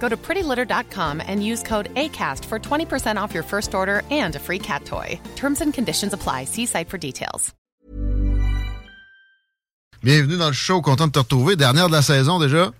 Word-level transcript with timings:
Go 0.00 0.08
to 0.08 0.16
prettylitter.com 0.16 1.20
and 1.26 1.44
use 1.44 1.62
code 1.62 1.92
ACAST 1.94 2.44
for 2.46 2.58
20% 2.58 3.16
off 3.20 3.34
your 3.34 3.44
first 3.44 3.74
order 3.74 4.02
and 4.10 4.34
a 4.36 4.38
free 4.38 4.58
cat 4.58 4.84
toy. 4.86 5.20
Terms 5.36 5.60
and 5.60 5.74
conditions 5.74 6.14
apply. 6.14 6.44
See 6.44 6.66
site 6.66 6.88
for 6.88 6.98
details. 6.98 7.54
Bienvenue 10.00 10.38
dans 10.38 10.46
le 10.46 10.52
show, 10.52 10.80
content 10.80 11.08
de 11.08 11.12
te 11.12 11.18
retrouver. 11.18 11.56
Dernière 11.56 11.88
de 11.88 11.92
la 11.92 12.02
saison 12.02 12.38
déjà. 12.38 12.72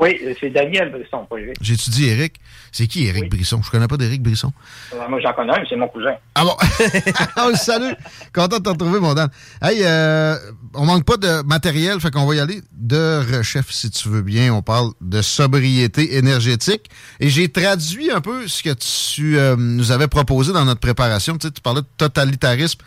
Oui, 0.00 0.20
c'est 0.40 0.50
Daniel 0.50 0.90
Brisson, 0.90 1.26
pas 1.28 1.36
Eric. 1.38 1.56
J'ai 1.60 1.74
étudié 1.74 2.12
Eric. 2.12 2.40
C'est 2.72 2.86
qui 2.86 3.06
Eric 3.06 3.28
Brisson? 3.28 3.60
Je 3.62 3.70
connais 3.70 3.86
pas 3.86 3.98
d'Éric 3.98 4.22
Brisson. 4.22 4.52
Euh, 4.94 5.08
moi, 5.08 5.20
j'en 5.20 5.32
connais 5.34 5.52
un, 5.52 5.62
c'est 5.68 5.76
mon 5.76 5.88
cousin. 5.88 6.14
Ah 6.34 6.44
bon? 6.44 6.56
oh, 7.36 7.50
salut! 7.54 7.94
Content 8.34 8.58
de 8.58 8.62
te 8.62 8.68
retrouver, 8.70 8.98
mon 8.98 9.12
Dan. 9.12 9.28
Hey, 9.60 9.80
euh, 9.82 10.36
on 10.74 10.86
manque 10.86 11.04
pas 11.04 11.18
de 11.18 11.42
matériel, 11.46 12.00
fait 12.00 12.10
qu'on 12.10 12.26
va 12.26 12.34
y 12.34 12.40
aller 12.40 12.62
de 12.72 13.36
rechef, 13.36 13.70
si 13.70 13.90
tu 13.90 14.08
veux 14.08 14.22
bien. 14.22 14.54
On 14.54 14.62
parle 14.62 14.92
de 15.02 15.20
sobriété 15.20 16.16
énergétique. 16.16 16.88
Et 17.20 17.28
j'ai 17.28 17.50
traduit 17.50 18.10
un 18.10 18.22
peu 18.22 18.48
ce 18.48 18.62
que 18.62 18.72
tu 18.72 19.38
euh, 19.38 19.54
nous 19.58 19.92
avais 19.92 20.08
proposé 20.08 20.54
dans 20.54 20.64
notre 20.64 20.80
préparation. 20.80 21.36
Tu, 21.36 21.48
sais, 21.48 21.52
tu 21.52 21.60
parlais 21.60 21.82
de 21.82 21.86
totalitarisme. 21.98 22.80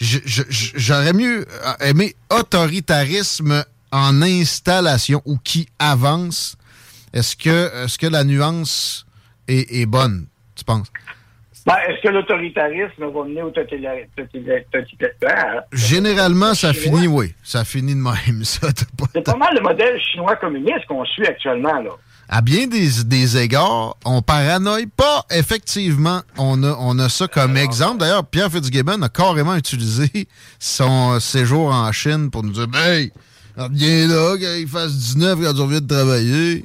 J'aurais 0.00 1.12
mieux 1.12 1.44
aimé 1.80 2.14
autoritarisme 2.30 3.64
en 3.92 4.22
installation 4.22 5.22
ou 5.24 5.38
qui 5.38 5.68
avance. 5.78 6.56
Est-ce 7.12 7.36
que, 7.36 7.84
est 7.84 7.96
que 7.96 8.06
la 8.06 8.24
nuance 8.24 9.06
est, 9.48 9.86
bonne, 9.86 10.26
tu 10.54 10.64
penses? 10.64 10.88
Ben, 11.66 11.76
Est-ce 11.88 12.02
que 12.02 12.08
l'autoritarisme 12.08 13.10
va 13.12 13.24
mener 13.24 13.42
au 13.42 13.50
totalitarisme? 13.50 14.10
Généralement, 15.72 16.54
ça 16.54 16.72
finit, 16.72 17.06
oui. 17.06 17.34
Ça 17.42 17.64
finit 17.64 17.94
de 17.94 18.00
même, 18.00 18.44
ça. 18.44 18.68
C'est 19.14 19.24
pas 19.24 19.36
mal 19.36 19.54
le 19.54 19.60
modèle 19.62 20.00
chinois 20.00 20.36
communiste 20.36 20.86
qu'on 20.86 21.04
suit 21.04 21.26
actuellement, 21.26 21.80
là. 21.80 21.90
À 22.30 22.42
bien 22.42 22.66
des, 22.66 23.04
des 23.06 23.38
égards, 23.38 23.96
on 24.04 24.20
paranoïe 24.20 24.86
pas. 24.86 25.24
Effectivement, 25.30 26.20
on 26.36 26.62
a, 26.62 26.76
on 26.78 26.98
a 26.98 27.08
ça 27.08 27.26
comme 27.26 27.56
exemple. 27.56 28.00
D'ailleurs, 28.00 28.26
Pierre 28.26 28.52
Fitzgibbon 28.52 29.00
a 29.00 29.08
carrément 29.08 29.54
utilisé 29.56 30.28
son 30.58 31.18
séjour 31.20 31.72
en 31.72 31.90
Chine 31.90 32.30
pour 32.30 32.42
nous 32.42 32.52
dire 32.52 32.66
Hey, 32.74 33.12
viens 33.72 34.06
là, 34.06 34.36
qu'il 34.36 34.68
fasse 34.68 34.92
19 34.92 35.40
quand 35.42 35.54
tu 35.54 35.60
reviens 35.62 35.80
de 35.80 35.86
travailler. 35.88 36.64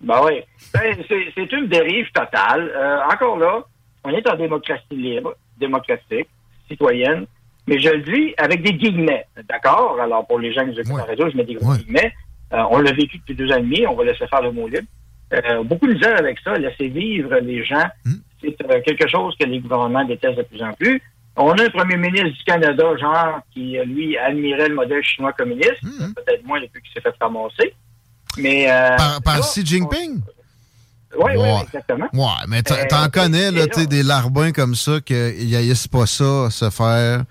Ben 0.00 0.20
oui. 0.24 0.42
Ben, 0.72 0.96
c'est 1.08 1.52
une 1.52 1.68
dérive 1.68 2.06
totale. 2.12 2.70
Euh, 2.76 2.98
encore 3.12 3.38
là, 3.38 3.64
on 4.04 4.10
est 4.10 4.28
en 4.28 4.36
démocratie 4.36 4.84
libre, 4.90 5.34
démocratique, 5.58 6.28
citoyenne, 6.68 7.26
mais 7.66 7.80
je 7.80 7.88
le 7.88 8.02
dis 8.02 8.34
avec 8.36 8.62
des 8.62 8.74
guillemets, 8.74 9.26
d'accord? 9.48 9.98
Alors, 10.00 10.26
pour 10.26 10.38
les 10.38 10.52
gens 10.52 10.64
qui 10.66 10.78
écoutent 10.78 10.98
la 10.98 11.04
radio, 11.04 11.30
je 11.30 11.36
mets 11.36 11.44
des 11.44 11.54
gros 11.54 11.74
guillemets. 11.74 12.12
Euh, 12.52 12.62
on 12.70 12.78
l'a 12.78 12.92
vécu 12.92 13.18
depuis 13.18 13.34
deux 13.34 13.50
ans 13.50 13.56
et 13.56 13.62
demi, 13.62 13.86
on 13.86 13.94
va 13.94 14.04
laisser 14.04 14.26
faire 14.26 14.42
le 14.42 14.52
mot 14.52 14.68
libre. 14.68 14.86
Euh, 15.32 15.62
beaucoup 15.64 15.86
de 15.86 15.94
misère 15.94 16.18
avec 16.18 16.38
ça, 16.40 16.54
laisser 16.54 16.88
vivre 16.88 17.34
les 17.36 17.64
gens, 17.64 17.86
hmm. 18.04 18.14
c'est 18.40 18.56
quelque 18.84 19.08
chose 19.08 19.34
que 19.40 19.46
les 19.46 19.58
gouvernements 19.58 20.04
détestent 20.04 20.36
de 20.36 20.42
plus 20.42 20.62
en 20.62 20.72
plus. 20.74 21.00
On 21.36 21.50
a 21.50 21.64
un 21.64 21.70
premier 21.70 21.96
ministre 21.96 22.36
du 22.36 22.44
Canada, 22.44 22.84
genre, 22.96 23.40
qui, 23.52 23.76
lui, 23.86 24.16
admirait 24.16 24.68
le 24.68 24.74
modèle 24.74 25.02
chinois 25.02 25.32
communiste, 25.32 25.82
hmm. 25.82 26.12
peut-être 26.14 26.44
moins 26.44 26.60
depuis 26.60 26.80
qu'il 26.82 26.92
s'est 26.92 27.00
fait 27.00 27.14
ramasser. 27.20 27.74
Mais, 28.38 28.66
par, 28.96 29.22
par 29.22 29.40
Xi 29.40 29.64
Jinping? 29.64 30.20
Oui, 31.18 31.32
oui, 31.36 31.48
exactement. 31.62 32.06
Ouais, 32.12 32.46
mais 32.48 32.62
t'en 32.62 32.74
euh, 32.74 33.08
connais, 33.08 33.50
là, 33.50 33.66
tu 33.66 33.86
des 33.86 34.02
larbins 34.02 34.52
comme 34.52 34.74
ça 34.74 35.00
qu'ils 35.00 35.54
haïssent 35.54 35.88
pas 35.88 36.06
ça, 36.06 36.50
se 36.50 36.70
faire. 36.70 37.24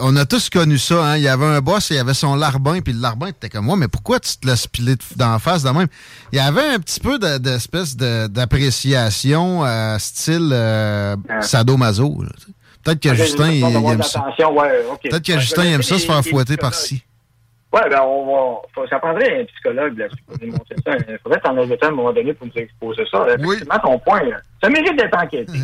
On 0.00 0.16
a 0.16 0.24
tous 0.24 0.48
connu 0.50 0.78
ça, 0.78 1.04
hein. 1.04 1.16
Il 1.16 1.22
y 1.22 1.28
avait 1.28 1.44
un 1.44 1.60
boss, 1.60 1.90
il 1.90 1.96
y 1.96 1.98
avait 1.98 2.14
son 2.14 2.34
larbin, 2.36 2.80
puis 2.80 2.92
le 2.92 3.00
larbin 3.00 3.28
était 3.28 3.48
comme 3.48 3.66
moi, 3.66 3.76
mais 3.76 3.88
pourquoi 3.88 4.18
tu 4.18 4.36
te 4.36 4.46
laisses 4.46 4.66
piler 4.66 4.94
d'en 5.16 5.38
face 5.38 5.62
de 5.62 5.70
même? 5.70 5.88
Il 6.32 6.36
y 6.36 6.40
avait 6.40 6.74
un 6.74 6.78
petit 6.78 7.00
peu 7.00 7.18
d'espèce 7.18 7.96
d'appréciation 7.96 9.64
euh, 9.64 9.98
style 9.98 10.50
euh, 10.52 11.16
sadomaso. 11.40 12.24
Peut-être 12.84 13.00
que 13.00 13.14
Justin, 13.14 13.50
il, 13.50 13.64
aime 13.64 14.02
ça. 14.02 14.26
Peut-être 14.36 15.24
que 15.24 15.38
Justin 15.38 15.64
aime 15.64 15.82
ça 15.82 15.98
se 15.98 16.06
faire 16.06 16.22
fouetter 16.22 16.56
par-ci. 16.56 17.02
Oui, 17.72 17.80
ben 17.90 18.00
on 18.02 18.62
va. 18.76 18.86
Ça 18.88 19.00
prendrait 19.00 19.40
un 19.40 19.44
psychologue 19.46 19.98
là, 19.98 20.06
pour 20.28 20.38
démontrer 20.38 20.76
ça. 20.84 20.92
Il 21.08 21.18
faudrait 21.24 21.40
t'en 21.40 21.56
inviter 21.56 21.84
à 21.84 21.88
un 21.88 21.90
moment 21.90 22.12
donné 22.12 22.32
pour 22.32 22.46
nous 22.46 22.52
exposer 22.54 23.02
ça. 23.10 23.26
Oui. 23.40 23.56
ton 23.82 23.98
point, 23.98 24.20
ça 24.62 24.68
mérite 24.68 24.96
d'être 24.96 25.18
enquêté. 25.18 25.52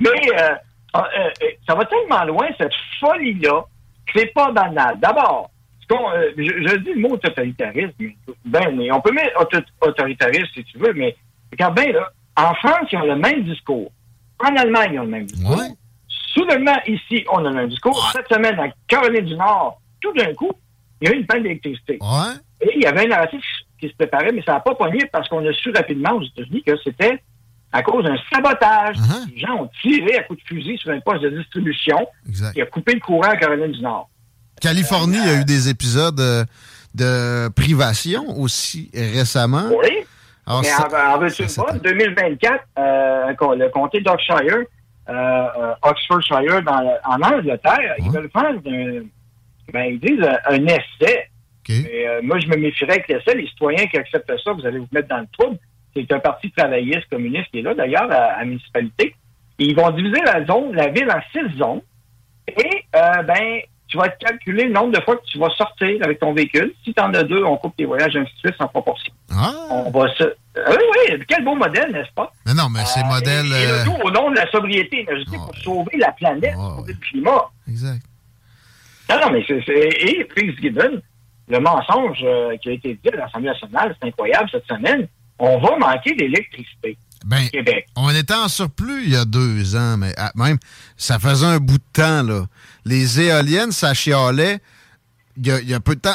Mais 0.00 0.10
euh, 0.40 0.48
euh, 0.96 1.00
euh, 1.00 1.46
ça 1.68 1.76
va 1.76 1.84
tellement 1.84 2.24
loin, 2.24 2.48
cette 2.58 2.72
folie-là, 2.98 3.62
que 4.06 4.18
c'est 4.18 4.32
pas 4.34 4.50
banal. 4.50 4.98
D'abord, 4.98 5.50
je, 5.88 6.42
je, 6.42 6.76
dis 6.78 6.94
le 6.94 7.00
mot 7.00 7.16
totalitarisme, 7.18 7.92
ben, 8.44 8.74
mais 8.74 8.90
on 8.90 9.00
peut 9.00 9.12
mettre 9.12 9.46
autoritarisme 9.80 10.46
si 10.54 10.64
tu 10.64 10.78
veux, 10.78 10.92
mais 10.94 11.14
quand 11.58 11.70
ben 11.72 11.92
là, 11.92 12.10
en 12.36 12.54
France, 12.54 12.88
ils 12.90 12.98
ont 12.98 13.06
le 13.06 13.16
même 13.16 13.44
discours. 13.44 13.92
En 14.40 14.56
Allemagne, 14.56 14.90
ils 14.94 15.00
ont 15.00 15.04
le 15.04 15.10
même 15.10 15.26
discours. 15.26 15.58
Ouais. 15.58 15.68
Soudainement, 16.08 16.76
ici, 16.86 17.24
on 17.32 17.44
a 17.44 17.50
le 17.50 17.54
même 17.54 17.68
discours. 17.68 18.12
Cette 18.12 18.28
semaine, 18.28 18.58
en 18.58 18.68
Caroline 18.88 19.24
du 19.24 19.36
Nord, 19.36 19.80
tout 20.00 20.12
d'un 20.12 20.32
coup, 20.34 20.50
il 21.00 21.08
y 21.08 21.12
a 21.12 21.14
eu 21.14 21.20
une 21.20 21.26
panne 21.26 21.42
d'électricité. 21.42 21.98
Et 22.60 22.72
il 22.74 22.82
y 22.82 22.86
avait 22.86 23.04
un 23.04 23.08
narratif 23.08 23.40
qui 23.80 23.88
se 23.88 23.94
préparait, 23.94 24.32
mais 24.32 24.42
ça 24.42 24.54
n'a 24.54 24.60
pas 24.60 24.74
pogné 24.74 25.06
parce 25.12 25.28
qu'on 25.28 25.46
a 25.46 25.52
su 25.52 25.70
rapidement 25.70 26.12
aux 26.12 26.22
États-Unis 26.22 26.62
que 26.66 26.72
c'était 26.82 27.22
à 27.72 27.82
cause 27.82 28.04
d'un 28.04 28.16
sabotage. 28.32 28.96
Uh-huh. 28.96 29.34
Les 29.34 29.40
gens 29.40 29.62
ont 29.62 29.70
tiré 29.82 30.16
à 30.16 30.22
coups 30.22 30.42
de 30.42 30.46
fusil 30.46 30.78
sur 30.78 30.90
un 30.90 31.00
poste 31.00 31.22
de 31.22 31.30
distribution 31.30 32.06
qui 32.52 32.62
a 32.62 32.66
coupé 32.66 32.94
le 32.94 33.00
courant 33.00 33.30
à 33.30 33.36
Caroline 33.36 33.72
du 33.72 33.80
Nord. 33.80 34.08
Californie 34.60 35.18
a 35.18 35.40
eu 35.40 35.44
des 35.44 35.68
épisodes 35.68 36.20
euh, 36.20 36.44
de 36.94 37.48
privation 37.48 38.38
aussi 38.40 38.90
récemment. 38.94 39.68
Oui. 39.70 40.06
Alors, 40.46 40.62
mais 40.62 40.72
en, 40.72 41.16
en 41.62 41.76
2024, 41.76 42.64
euh, 42.78 43.54
le 43.56 43.68
comté 43.68 44.00
d'Oxshire, 44.00 44.64
euh, 45.08 45.74
Oxfordshire, 45.82 46.62
en 47.04 47.22
Angleterre, 47.22 47.94
ils 47.98 48.10
veulent 48.10 48.30
faire 48.30 48.52
ben, 49.72 49.84
ils 49.84 50.00
disent 50.00 50.22
euh, 50.22 50.36
un, 50.46 50.66
essai. 50.66 51.28
Euh, 51.70 52.20
moi, 52.22 52.38
je 52.38 52.46
me 52.48 52.56
méfierais 52.56 52.92
avec 52.92 53.08
l'essai. 53.08 53.34
Les 53.34 53.46
citoyens 53.48 53.86
qui 53.86 53.96
acceptent 53.96 54.32
ça, 54.42 54.52
vous 54.52 54.66
allez 54.66 54.78
vous 54.78 54.88
mettre 54.92 55.08
dans 55.08 55.20
le 55.20 55.26
trouble. 55.38 55.58
C'est 55.96 56.10
un 56.12 56.18
parti 56.18 56.50
travailliste 56.50 57.08
communiste 57.08 57.50
qui 57.50 57.60
est 57.60 57.62
là, 57.62 57.74
d'ailleurs, 57.74 58.10
à, 58.10 58.38
la 58.38 58.44
municipalité. 58.44 59.14
ils 59.58 59.74
vont 59.74 59.90
diviser 59.90 60.20
la 60.24 60.44
zone, 60.44 60.74
la 60.74 60.88
ville 60.88 61.10
en 61.10 61.20
six 61.32 61.56
zones. 61.56 61.80
Et, 62.48 62.84
euh, 62.94 63.22
ben, 63.22 63.60
tu 63.88 63.98
vas 63.98 64.08
calculer 64.08 64.64
le 64.64 64.72
nombre 64.72 64.92
de 64.92 65.00
fois 65.02 65.16
que 65.16 65.24
tu 65.26 65.38
vas 65.38 65.50
sortir 65.50 65.98
avec 66.02 66.18
ton 66.18 66.32
véhicule. 66.32 66.72
Si 66.84 66.92
tu 66.92 67.00
en 67.00 67.12
as 67.14 67.22
deux, 67.22 67.44
on 67.44 67.56
coupe 67.56 67.76
tes 67.76 67.84
voyages 67.84 68.16
ainsi 68.16 68.32
de 68.42 68.48
suite 68.48 68.60
en 68.60 68.68
proportion. 68.68 69.12
Ah. 69.30 69.52
On 69.70 69.90
va 69.90 70.12
se... 70.14 70.24
oui, 70.24 70.76
oui, 71.10 71.24
quel 71.28 71.44
beau 71.44 71.54
modèle, 71.54 71.92
n'est-ce 71.92 72.12
pas? 72.14 72.32
Mais 72.46 72.54
non, 72.54 72.68
mais 72.70 72.84
c'est 72.86 73.04
modèle... 73.04 73.46
Et, 73.46 73.84
tout 73.84 73.96
au 74.02 74.10
nom 74.10 74.30
de 74.30 74.36
la 74.36 74.50
sobriété 74.50 75.00
énergétique 75.02 75.38
pour 75.38 75.56
sauver 75.56 75.98
la 75.98 76.12
planète, 76.12 76.54
pour 76.54 76.76
sauver 76.78 76.92
le 76.92 76.98
climat. 76.98 77.50
Exact. 77.68 78.02
Non, 79.10 79.16
non, 79.20 79.30
mais 79.32 79.44
c'est. 79.46 79.62
Et 79.68 80.26
Gibbon, 80.60 81.00
le 81.48 81.60
mensonge 81.60 82.18
euh, 82.22 82.56
qui 82.56 82.70
a 82.70 82.72
été 82.72 82.98
dit 83.02 83.10
à 83.10 83.16
l'Assemblée 83.16 83.50
nationale, 83.50 83.94
c'est 84.00 84.08
incroyable 84.08 84.48
cette 84.50 84.66
semaine. 84.66 85.06
On 85.38 85.58
va 85.58 85.76
manquer 85.78 86.14
d'électricité. 86.14 86.96
Ben, 87.24 87.44
au 87.46 87.50
Québec. 87.50 87.86
On 87.96 88.10
était 88.10 88.34
en 88.34 88.48
surplus 88.48 89.04
il 89.04 89.12
y 89.12 89.16
a 89.16 89.24
deux 89.24 89.76
ans, 89.76 89.96
mais 89.98 90.12
ah, 90.16 90.30
même, 90.34 90.58
ça 90.96 91.18
faisait 91.18 91.46
un 91.46 91.58
bout 91.58 91.78
de 91.78 91.84
temps, 91.92 92.22
là. 92.22 92.44
Les 92.84 93.20
éoliennes, 93.20 93.72
ça 93.72 93.94
chialait 93.94 94.60
il 95.36 95.68
y 95.68 95.74
a, 95.74 95.80
peu 95.80 95.96
de 95.96 96.00
temps. 96.00 96.14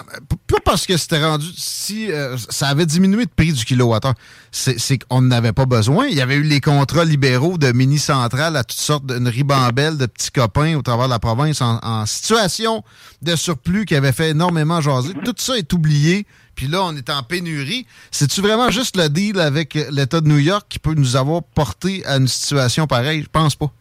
parce 0.63 0.85
que 0.85 0.95
c'était 0.95 1.23
rendu. 1.23 1.47
Si 1.57 2.11
euh, 2.11 2.37
ça 2.49 2.69
avait 2.69 2.85
diminué 2.85 3.25
de 3.25 3.31
prix 3.35 3.51
du 3.51 3.65
kilowattheure, 3.65 4.13
c'est 4.51 4.97
qu'on 4.97 5.21
n'avait 5.21 5.51
pas 5.51 5.65
besoin. 5.65 6.07
Il 6.07 6.15
y 6.15 6.21
avait 6.21 6.35
eu 6.35 6.43
les 6.43 6.61
contrats 6.61 7.03
libéraux 7.03 7.57
de 7.57 7.71
mini-centrales 7.71 8.55
à 8.55 8.63
toutes 8.63 8.79
sortes 8.79 9.05
d'une 9.05 9.27
ribambelle 9.27 9.97
de 9.97 10.05
petits 10.05 10.31
copains 10.31 10.77
au 10.77 10.81
travers 10.81 11.05
de 11.05 11.11
la 11.11 11.19
province 11.19 11.61
en, 11.61 12.05
situation 12.05 12.83
de 13.21 13.35
surplus 13.35 13.85
qui 13.85 13.95
avait 13.95 14.13
fait 14.13 14.29
énormément 14.29 14.79
jaser. 14.79 15.13
Tout 15.25 15.35
ça 15.37 15.57
est 15.57 15.73
oublié. 15.73 16.25
Puis 16.55 16.67
là, 16.67 16.83
on 16.83 16.95
est 16.95 17.09
en 17.09 17.23
pénurie. 17.23 17.85
C'est-tu 18.11 18.41
vraiment 18.41 18.69
juste 18.69 18.95
le 18.97 19.09
deal 19.09 19.39
avec 19.39 19.77
l'État 19.91 20.21
de 20.21 20.27
New 20.27 20.37
York 20.39 20.65
qui 20.69 20.79
peut 20.79 20.93
nous 20.93 21.15
avoir 21.15 21.43
porté 21.43 22.05
à 22.05 22.17
une 22.17 22.27
situation 22.27 22.87
pareille? 22.87 23.23
Je 23.23 23.29
pense 23.29 23.55
pas. 23.55 23.71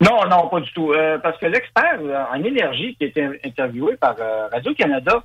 Non, 0.00 0.26
non, 0.28 0.48
pas 0.48 0.60
du 0.60 0.72
tout. 0.72 0.92
Euh, 0.92 1.18
parce 1.18 1.38
que 1.38 1.46
l'expert 1.46 1.98
euh, 2.00 2.24
en 2.32 2.42
énergie 2.44 2.94
qui 2.96 3.04
a 3.04 3.06
été 3.08 3.28
interviewé 3.44 3.96
par 3.96 4.14
euh, 4.20 4.48
Radio-Canada 4.48 5.22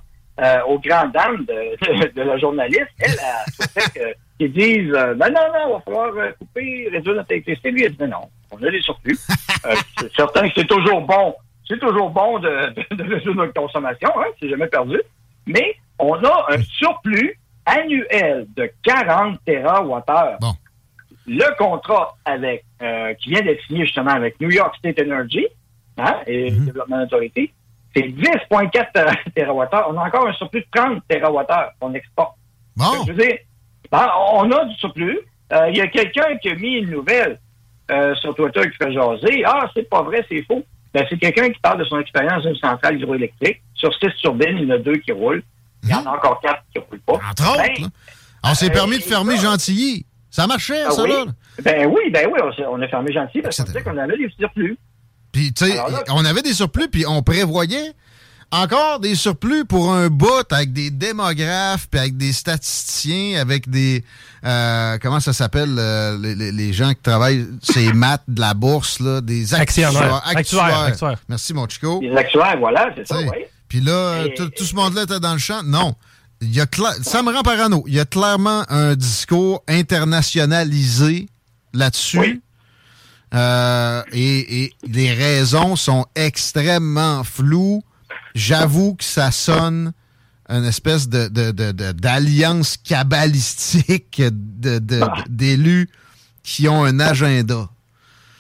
au 0.68 0.80
grand 0.80 1.10
dame 1.10 1.46
de, 1.46 2.20
la 2.24 2.38
journaliste, 2.40 2.90
elle 2.98 3.20
a 3.20 3.46
souhaité 3.52 4.16
qu'ils 4.40 4.52
disent 4.52 4.92
ben 4.92 5.30
non, 5.30 5.42
non, 5.54 5.68
il 5.68 5.74
va 5.74 5.80
falloir 5.86 6.12
couper, 6.40 6.90
réduire 6.92 7.16
notre 7.18 7.32
électricité. 7.32 7.70
Lui, 7.70 7.84
elle 7.84 7.96
dit 7.96 8.08
non, 8.08 8.30
on 8.50 8.58
a 8.64 8.72
des 8.72 8.82
surplus. 8.82 9.16
c'est 10.00 10.12
certain 10.16 10.50
que 10.50 10.56
c'est 10.56 10.68
toujours 10.68 11.02
bon. 11.02 11.36
C'est 11.68 11.80
toujours 11.80 12.10
bon 12.10 12.40
de, 12.40 12.96
de, 12.96 13.14
réduire 13.14 13.36
notre 13.36 13.54
consommation, 13.54 14.10
hein, 14.18 14.26
c'est 14.40 14.50
jamais 14.50 14.66
perdu. 14.66 15.00
Mais 15.46 15.76
on 16.00 16.16
a 16.16 16.48
un 16.50 16.62
surplus 16.64 17.38
annuel 17.68 18.48
de 18.56 18.72
40 18.82 19.38
TWh. 19.46 20.40
Bon 20.42 20.56
le 21.26 21.58
contrat 21.58 22.16
avec 22.26 22.66
euh, 22.82 23.14
qui 23.16 23.30
vient 23.30 23.42
d'être 23.42 23.64
signé 23.66 23.86
justement 23.86 24.12
avec 24.12 24.40
New 24.40 24.52
York 24.52 24.76
State 24.78 25.00
Energy 25.00 25.46
hein, 25.98 26.18
et 26.28 26.52
mm 26.52 26.66
Development 26.66 27.04
Authority, 27.04 27.52
c'est 27.96 28.02
10,4 28.02 28.72
TWh. 29.36 29.68
On 29.90 29.98
a 29.98 30.08
encore 30.08 30.28
un 30.28 30.34
surplus 30.34 30.62
de 30.62 30.68
30 30.74 31.04
TWh 31.08 31.46
qu'on 31.80 31.94
exporte. 31.94 32.36
Bon. 32.76 33.06
Je 33.06 33.12
veux 33.12 33.24
dire, 33.24 33.38
ben, 33.92 34.10
on 34.34 34.52
a 34.52 34.66
du 34.66 34.76
surplus. 34.76 35.20
Euh, 35.52 35.70
il 35.70 35.78
y 35.78 35.82
a 35.82 35.88
quelqu'un 35.88 36.36
qui 36.42 36.50
a 36.50 36.56
mis 36.56 36.78
une 36.78 36.90
nouvelle 36.90 37.40
euh, 37.92 38.16
sur 38.16 38.34
Twitter 38.34 38.62
qui 38.72 38.78
fait 38.78 38.92
jaser. 38.92 39.44
Ah, 39.46 39.70
c'est 39.74 39.88
pas 39.88 40.02
vrai, 40.02 40.26
c'est 40.30 40.42
faux. 40.44 40.64
Ben, 40.94 41.06
c'est 41.10 41.18
quelqu'un 41.18 41.50
qui 41.50 41.60
parle 41.60 41.80
de 41.80 41.86
son 41.86 42.00
expérience 42.00 42.44
d'une 42.44 42.56
centrale 42.56 42.98
hydroélectrique. 42.98 43.62
Sur 43.76 43.94
six 43.96 44.10
turbines, 44.22 44.58
il 44.58 44.68
y 44.68 44.72
en 44.72 44.76
a 44.76 44.78
deux 44.80 44.98
qui 44.98 45.12
roulent. 45.12 45.44
Il 45.84 45.90
y 45.90 45.94
en 45.94 46.00
a 46.00 46.02
mhm. 46.02 46.08
encore 46.08 46.40
quatre 46.42 46.64
qui 46.74 46.80
ne 46.80 46.84
roulent 46.86 47.02
pas. 47.02 47.20
Entre 47.30 47.52
autres, 47.52 47.82
ben, 47.82 47.90
on 48.44 48.54
s'est 48.54 48.70
permis 48.70 48.98
de 48.98 49.04
fermer 49.04 49.38
Gentilly. 49.38 50.06
Ça 50.34 50.48
marchait, 50.48 50.82
ah 50.88 50.90
ça, 50.90 51.06
là? 51.06 51.26
Ben 51.62 51.86
oui, 51.86 52.10
ben 52.12 52.28
oui, 52.34 52.40
on, 52.68 52.82
a 52.82 52.88
fermé 52.88 53.14
gentil 53.14 53.44
parce 53.44 53.56
qu'on 53.56 53.98
avait 53.98 54.18
des 54.18 54.34
surplus. 54.36 54.80
Puis, 55.32 55.54
tu 55.54 55.66
sais, 55.66 55.80
on 56.10 56.26
avait 56.26 56.42
des 56.42 56.54
surplus, 56.54 56.88
puis 56.88 57.06
on 57.06 57.22
prévoyait 57.22 57.94
encore 58.50 59.00
des 59.00 59.14
surplus 59.14 59.64
pour 59.66 59.94
un 59.94 60.10
bout 60.10 60.52
avec 60.52 60.74
des 60.74 60.90
démographes, 60.90 61.88
puis 61.88 62.00
avec 62.00 62.18
des 62.18 62.34
statisticiens, 62.34 63.40
avec 63.40 63.70
des... 63.70 64.04
Euh, 64.44 64.98
comment 65.00 65.20
ça 65.20 65.34
s'appelle, 65.34 65.76
euh, 65.78 66.18
les, 66.18 66.74
gens 66.74 66.90
qui 66.94 67.02
travaillent 67.04 67.46
ces 67.62 67.94
maths 67.94 68.24
de 68.28 68.42
la 68.42 68.56
bourse, 68.56 69.02
là, 69.02 69.22
des 69.22 69.54
actuaires. 69.54 70.24
Actuaires. 70.26 71.20
Merci, 71.30 71.54
mon 71.54 71.70
chico. 71.70 72.00
Des 72.00 72.18
actuaires, 72.18 72.58
voilà, 72.58 72.90
c'est 72.96 73.06
ça, 73.06 73.20
oui. 73.20 73.46
Puis 73.70 73.82
là, 73.82 74.26
tout 74.36 74.64
ce 74.64 74.74
monde-là 74.74 75.04
était 75.04 75.20
dans 75.20 75.34
le 75.34 75.40
champ. 75.40 75.62
Non 75.62 75.94
il 76.44 76.56
y 76.56 76.62
a 76.62 76.66
ça 77.02 77.24
me 77.24 77.32
rend 77.32 77.42
parano. 77.42 77.84
Il 77.88 77.94
y 77.94 78.00
a 78.00 78.06
clairement 78.06 78.64
un 78.70 78.96
discours 78.96 79.64
internationalisé 79.68 81.28
là-dessus. 81.74 82.42
Euh, 83.34 84.04
et, 84.12 84.72
les 84.88 85.14
raisons 85.14 85.76
sont 85.76 86.06
extrêmement 86.16 87.24
floues. 87.24 87.84
J'avoue 88.36 88.96
que 88.96 89.04
ça 89.04 89.32
sonne 89.32 89.94
une 90.50 90.66
espèce 90.66 91.10
de, 91.10 91.30
d'alliance 91.92 92.78
cabalistique 92.78 94.22
d'élus 94.60 95.90
qui 96.44 96.68
ont 96.68 96.84
un 96.84 97.00
agenda. 97.00 97.70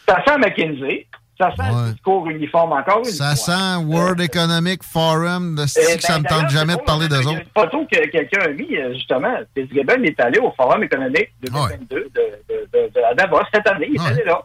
Ça 0.07 0.23
sent 0.27 0.38
McKinsey. 0.38 1.07
Ça 1.39 1.50
sent 1.56 1.62
un 1.62 1.91
discours 1.91 2.30
uniforme 2.30 2.74
encore 2.74 3.06
Ça 3.06 3.35
sent 3.35 3.83
World 3.85 4.21
Economic 4.21 4.83
Forum. 4.83 5.56
De 5.56 5.63
eh 5.63 5.68
ça 6.00 6.13
ne 6.13 6.19
me 6.19 6.24
ben, 6.24 6.30
tente 6.30 6.50
jamais 6.51 6.75
de 6.75 6.81
parler 6.81 7.07
d'eux 7.07 7.25
autres. 7.25 7.30
Il 7.30 7.33
y 7.33 7.35
a 7.35 7.39
une 7.39 7.69
photo 7.69 7.88
que 7.91 8.07
quelqu'un 8.09 8.41
a 8.41 8.50
mis, 8.50 8.77
euh, 8.77 8.94
justement. 8.94 9.33
Fitzgibbon 9.56 10.03
est 10.03 10.19
allé 10.19 10.39
au 10.39 10.51
Forum 10.51 10.83
économique 10.83 11.30
2022 11.41 11.88
de, 11.89 12.06
de, 12.12 12.91
de, 12.94 13.03
à 13.03 13.15
Davos 13.15 13.41
cette 13.51 13.68
année. 13.68 13.88
Il 13.89 13.95
est 14.00 14.06
allé 14.06 14.24
là. 14.24 14.41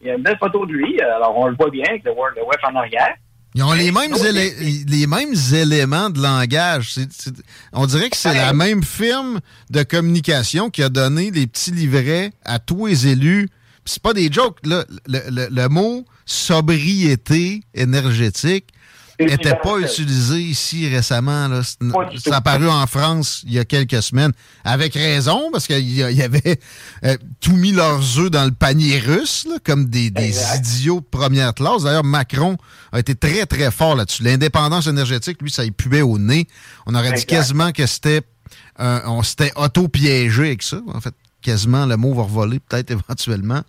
Il 0.00 0.08
y 0.08 0.10
a 0.10 0.14
une 0.14 0.22
belle 0.22 0.38
photo 0.38 0.66
de 0.66 0.72
lui. 0.72 1.00
Alors, 1.00 1.38
on 1.38 1.46
le 1.46 1.54
voit 1.54 1.70
bien 1.70 1.84
avec 1.88 2.04
le 2.04 2.10
World 2.12 2.36
Web 2.36 2.58
en 2.68 2.76
arrière. 2.76 3.14
Ils 3.54 3.62
ont 3.62 3.72
les 3.72 3.92
mêmes, 3.92 4.14
les 4.88 5.06
mêmes 5.06 5.34
éléments 5.54 6.08
de 6.08 6.20
langage. 6.20 6.96
on 7.74 7.86
dirait 7.86 8.08
que 8.08 8.16
c'est 8.16 8.34
la 8.34 8.54
même 8.54 8.82
firme 8.82 9.40
de 9.70 9.82
communication 9.82 10.70
qui 10.70 10.82
a 10.82 10.88
donné 10.88 11.30
les 11.30 11.46
petits 11.46 11.70
livrets 11.70 12.32
à 12.44 12.58
tous 12.58 12.86
les 12.86 13.08
élus. 13.08 13.48
C'est 13.84 14.02
pas 14.02 14.14
des 14.14 14.30
jokes. 14.30 14.58
Là. 14.64 14.84
Le, 15.06 15.48
le 15.50 15.68
mot 15.68 16.04
sobriété 16.24 17.62
énergétique 17.74 18.72
n'était 19.20 19.56
pas 19.62 19.78
utilisé 19.78 20.40
ici 20.40 20.88
récemment. 20.88 21.48
Là. 21.48 21.62
Ça 21.62 22.34
a 22.34 22.36
apparu 22.36 22.68
en 22.68 22.86
France 22.86 23.42
il 23.46 23.52
y 23.52 23.58
a 23.58 23.64
quelques 23.64 24.02
semaines. 24.02 24.32
Avec 24.64 24.94
raison, 24.94 25.50
parce 25.52 25.66
qu'il 25.66 25.90
y, 25.90 26.22
avait 26.22 26.58
euh, 27.04 27.16
tout 27.40 27.56
mis 27.56 27.72
leurs 27.72 28.18
œufs 28.18 28.30
dans 28.30 28.44
le 28.44 28.52
panier 28.52 28.98
russe, 28.98 29.46
comme 29.64 29.86
des, 29.86 30.12
idiots 30.56 31.00
de 31.00 31.06
première 31.06 31.54
classe. 31.54 31.84
D'ailleurs, 31.84 32.04
Macron 32.04 32.56
a 32.92 33.00
été 33.00 33.14
très, 33.14 33.46
très 33.46 33.70
fort 33.70 33.94
là-dessus. 33.94 34.22
L'indépendance 34.22 34.86
énergétique, 34.86 35.40
lui, 35.40 35.50
ça 35.50 35.64
y 35.64 35.70
pubait 35.70 36.02
au 36.02 36.18
nez. 36.18 36.46
On 36.86 36.94
aurait 36.94 37.12
dit 37.12 37.26
quasiment 37.26 37.72
que 37.72 37.86
c'était 37.86 38.22
on 38.78 39.22
s'était 39.22 39.52
auto-piégé 39.56 40.42
avec 40.42 40.62
ça. 40.62 40.80
En 40.88 41.00
fait, 41.00 41.14
quasiment 41.42 41.86
le 41.86 41.96
mot 41.96 42.14
va 42.14 42.22
revoler 42.22 42.58
peut-être 42.60 42.90
éventuellement. 43.08 43.60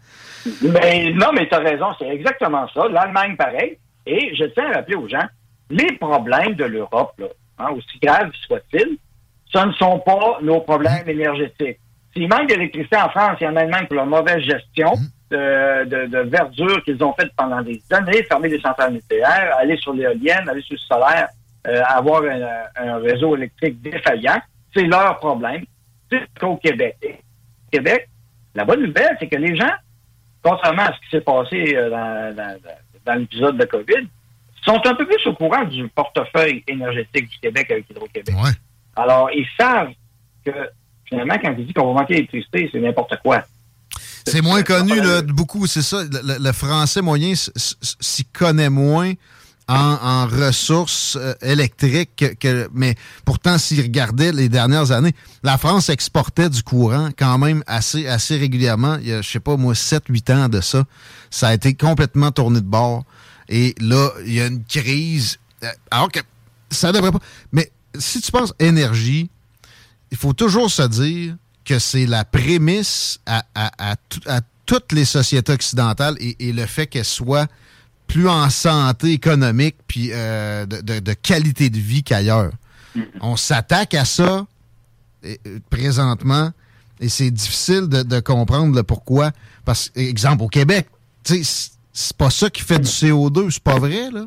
Mais 0.62 1.12
non, 1.14 1.32
mais 1.34 1.48
tu 1.48 1.56
as 1.56 1.60
raison, 1.60 1.88
c'est 2.00 2.10
exactement 2.10 2.68
ça. 2.74 2.88
L'Allemagne, 2.90 3.36
pareil. 3.36 3.78
Et 4.06 4.36
je 4.36 4.46
tiens 4.46 4.70
à 4.72 4.76
rappeler 4.76 4.96
aux 4.96 5.08
gens, 5.08 5.26
les 5.70 5.94
problèmes 5.94 6.56
de 6.56 6.66
l'Europe, 6.66 7.22
hein, 7.58 7.70
aussi 7.72 7.98
graves 8.02 8.32
soient-ils, 8.48 8.98
ce 9.52 9.66
ne 9.66 9.72
sont 9.74 10.00
pas 10.00 10.40
nos 10.42 10.60
problèmes 10.62 11.08
énergétiques. 11.08 11.80
S'il 12.14 12.28
manque 12.28 12.48
d'électricité 12.48 12.98
en 12.98 13.10
France 13.10 13.38
et 13.42 13.48
en 13.48 13.56
Allemagne 13.56 13.88
pour 13.88 13.96
leur 13.96 14.06
mauvaise 14.06 14.40
gestion 14.40 14.94
de, 15.32 16.30
verdure 16.30 16.84
qu'ils 16.84 17.04
ont 17.04 17.14
faite 17.14 17.32
pendant 17.36 17.62
des 17.62 17.82
années, 17.92 18.24
fermer 18.24 18.50
des 18.50 18.60
centrales 18.60 18.94
nucléaires, 18.94 19.56
aller 19.58 19.78
sur 19.78 19.94
l'éolienne, 19.94 20.48
aller 20.48 20.62
sur 20.62 20.76
le 20.76 20.80
solaire, 20.80 21.28
euh, 21.68 21.82
avoir 21.88 22.24
un, 22.24 22.98
réseau 22.98 23.36
électrique 23.36 23.82
défaillant, 23.82 24.40
c'est 24.76 24.84
leur 24.84 25.18
problème. 25.20 25.64
C'est 26.12 26.22
qu'au 26.40 26.58
Québec. 26.58 27.23
Québec, 27.74 28.08
la 28.54 28.66
bonne 28.66 28.86
nouvelle, 28.86 29.18
c'est 29.20 29.28
que 29.28 29.36
les 29.36 29.56
gens, 29.56 29.74
contrairement 30.44 30.84
à 30.84 30.94
ce 30.94 31.00
qui 31.02 31.10
s'est 31.12 31.22
passé 31.22 31.76
euh, 31.76 31.90
dans, 33.06 33.20
l'épisode 33.20 33.58
de 33.58 33.66
COVID, 33.66 34.08
sont 34.64 34.80
un 34.86 34.96
peu 34.96 35.06
plus 35.06 35.28
au 35.28 35.34
courant 35.34 35.64
du 35.66 35.88
portefeuille 35.90 36.64
énergétique 36.68 37.30
du 37.30 37.40
Québec 37.40 37.70
avec 37.72 37.90
Hydro-Québec. 37.90 38.36
Alors, 38.96 39.30
ils 39.34 39.48
savent 39.60 39.92
que 40.46 40.52
finalement, 41.06 41.36
quand 41.42 41.54
ils 41.58 41.66
disent 41.66 41.74
qu'on 41.74 41.94
va 41.94 42.02
manquer 42.02 42.16
d'électricité, 42.16 42.70
c'est 42.72 42.80
n'importe 42.80 43.18
quoi. 43.24 43.44
C'est 44.26 44.42
moins 44.42 44.64
connu, 44.64 44.96
là, 44.96 45.22
beaucoup, 45.22 45.68
c'est 45.68 45.82
ça. 45.82 46.04
le 46.04 46.52
français 46.54 47.02
moyen 47.02 47.34
s'y 47.36 48.26
connaît 48.26 48.70
moins 48.70 49.14
en, 49.74 50.28
ressources 50.28 51.18
euh, 51.20 51.34
électriques, 51.42 52.38
que, 52.40 52.70
mais 52.74 52.96
pourtant, 53.26 53.58
s'ils 53.58 53.82
regardaient 53.82 54.32
les 54.32 54.50
dernières 54.50 54.92
années, 54.92 55.14
la 55.44 55.58
France 55.58 55.90
exportait 55.90 56.50
du 56.50 56.64
courant 56.64 57.10
quand 57.18 57.38
même 57.38 57.64
assez, 57.68 58.08
assez 58.08 58.38
régulièrement. 58.38 58.98
Il 59.02 59.08
y 59.08 59.14
a, 59.14 59.22
je 59.22 59.30
sais 59.30 59.40
pas, 59.40 59.58
moi, 59.58 59.74
7-8 59.74 60.34
ans 60.34 60.50
de 60.50 60.62
ça. 60.62 60.84
Ça 61.30 61.50
a 61.50 61.54
été 61.54 61.74
complètement 61.74 62.32
tourné 62.32 62.62
de 62.62 62.66
bord. 62.66 63.04
Et 63.50 63.76
là, 63.80 64.10
il 64.26 64.34
y 64.34 64.42
a 64.42 64.48
une 64.48 64.64
crise. 64.64 65.38
Euh, 65.64 65.68
alors 65.92 66.12
que 66.12 66.20
ça 66.70 66.92
devrait 66.92 67.12
pas. 67.12 67.20
Mais 67.52 67.72
si 67.98 68.22
tu 68.22 68.32
penses 68.32 68.54
énergie, 68.60 69.30
il 70.12 70.18
faut 70.18 70.34
toujours 70.34 70.72
se 70.72 70.84
dire 70.84 71.36
que 71.66 71.80
c'est 71.80 72.06
la 72.06 72.26
prémisse 72.26 73.20
à, 73.26 73.44
à, 73.56 73.96
toutes 74.66 74.92
les 74.94 75.06
sociétés 75.06 75.52
occidentales 75.52 76.16
et, 76.20 76.48
et 76.48 76.54
le 76.54 76.66
fait 76.66 76.88
qu'elles 76.88 77.04
soient 77.04 77.48
plus 78.14 78.30
en 78.30 78.48
santé 78.52 79.12
économique 79.12 79.76
puis 79.88 80.12
euh, 80.14 80.68
de, 80.68 81.14
qualité 81.14 81.72
de 81.72 81.78
vie 81.78 82.04
qu'ailleurs. 82.04 82.52
Mm-hmm. 82.96 83.06
On 83.22 83.36
s'attaque 83.36 83.96
à 83.96 84.06
ça 84.06 84.46
euh, 85.26 85.36
présentement 85.72 86.52
et 87.00 87.10
c'est 87.10 87.32
difficile 87.32 87.90
de, 87.90 88.20
comprendre 88.20 88.76
le 88.76 88.84
pourquoi. 88.84 89.32
Parce 89.66 89.92
exemple, 89.96 90.44
au 90.44 90.48
Québec, 90.48 90.86
c'est 91.24 92.18
pas 92.18 92.30
ça 92.30 92.52
qui 92.52 92.62
fait 92.62 92.78
du 92.78 92.88
CO2, 92.88 93.50
c'est 93.50 93.64
pas 93.64 93.80
vrai, 93.80 94.12
là? 94.12 94.26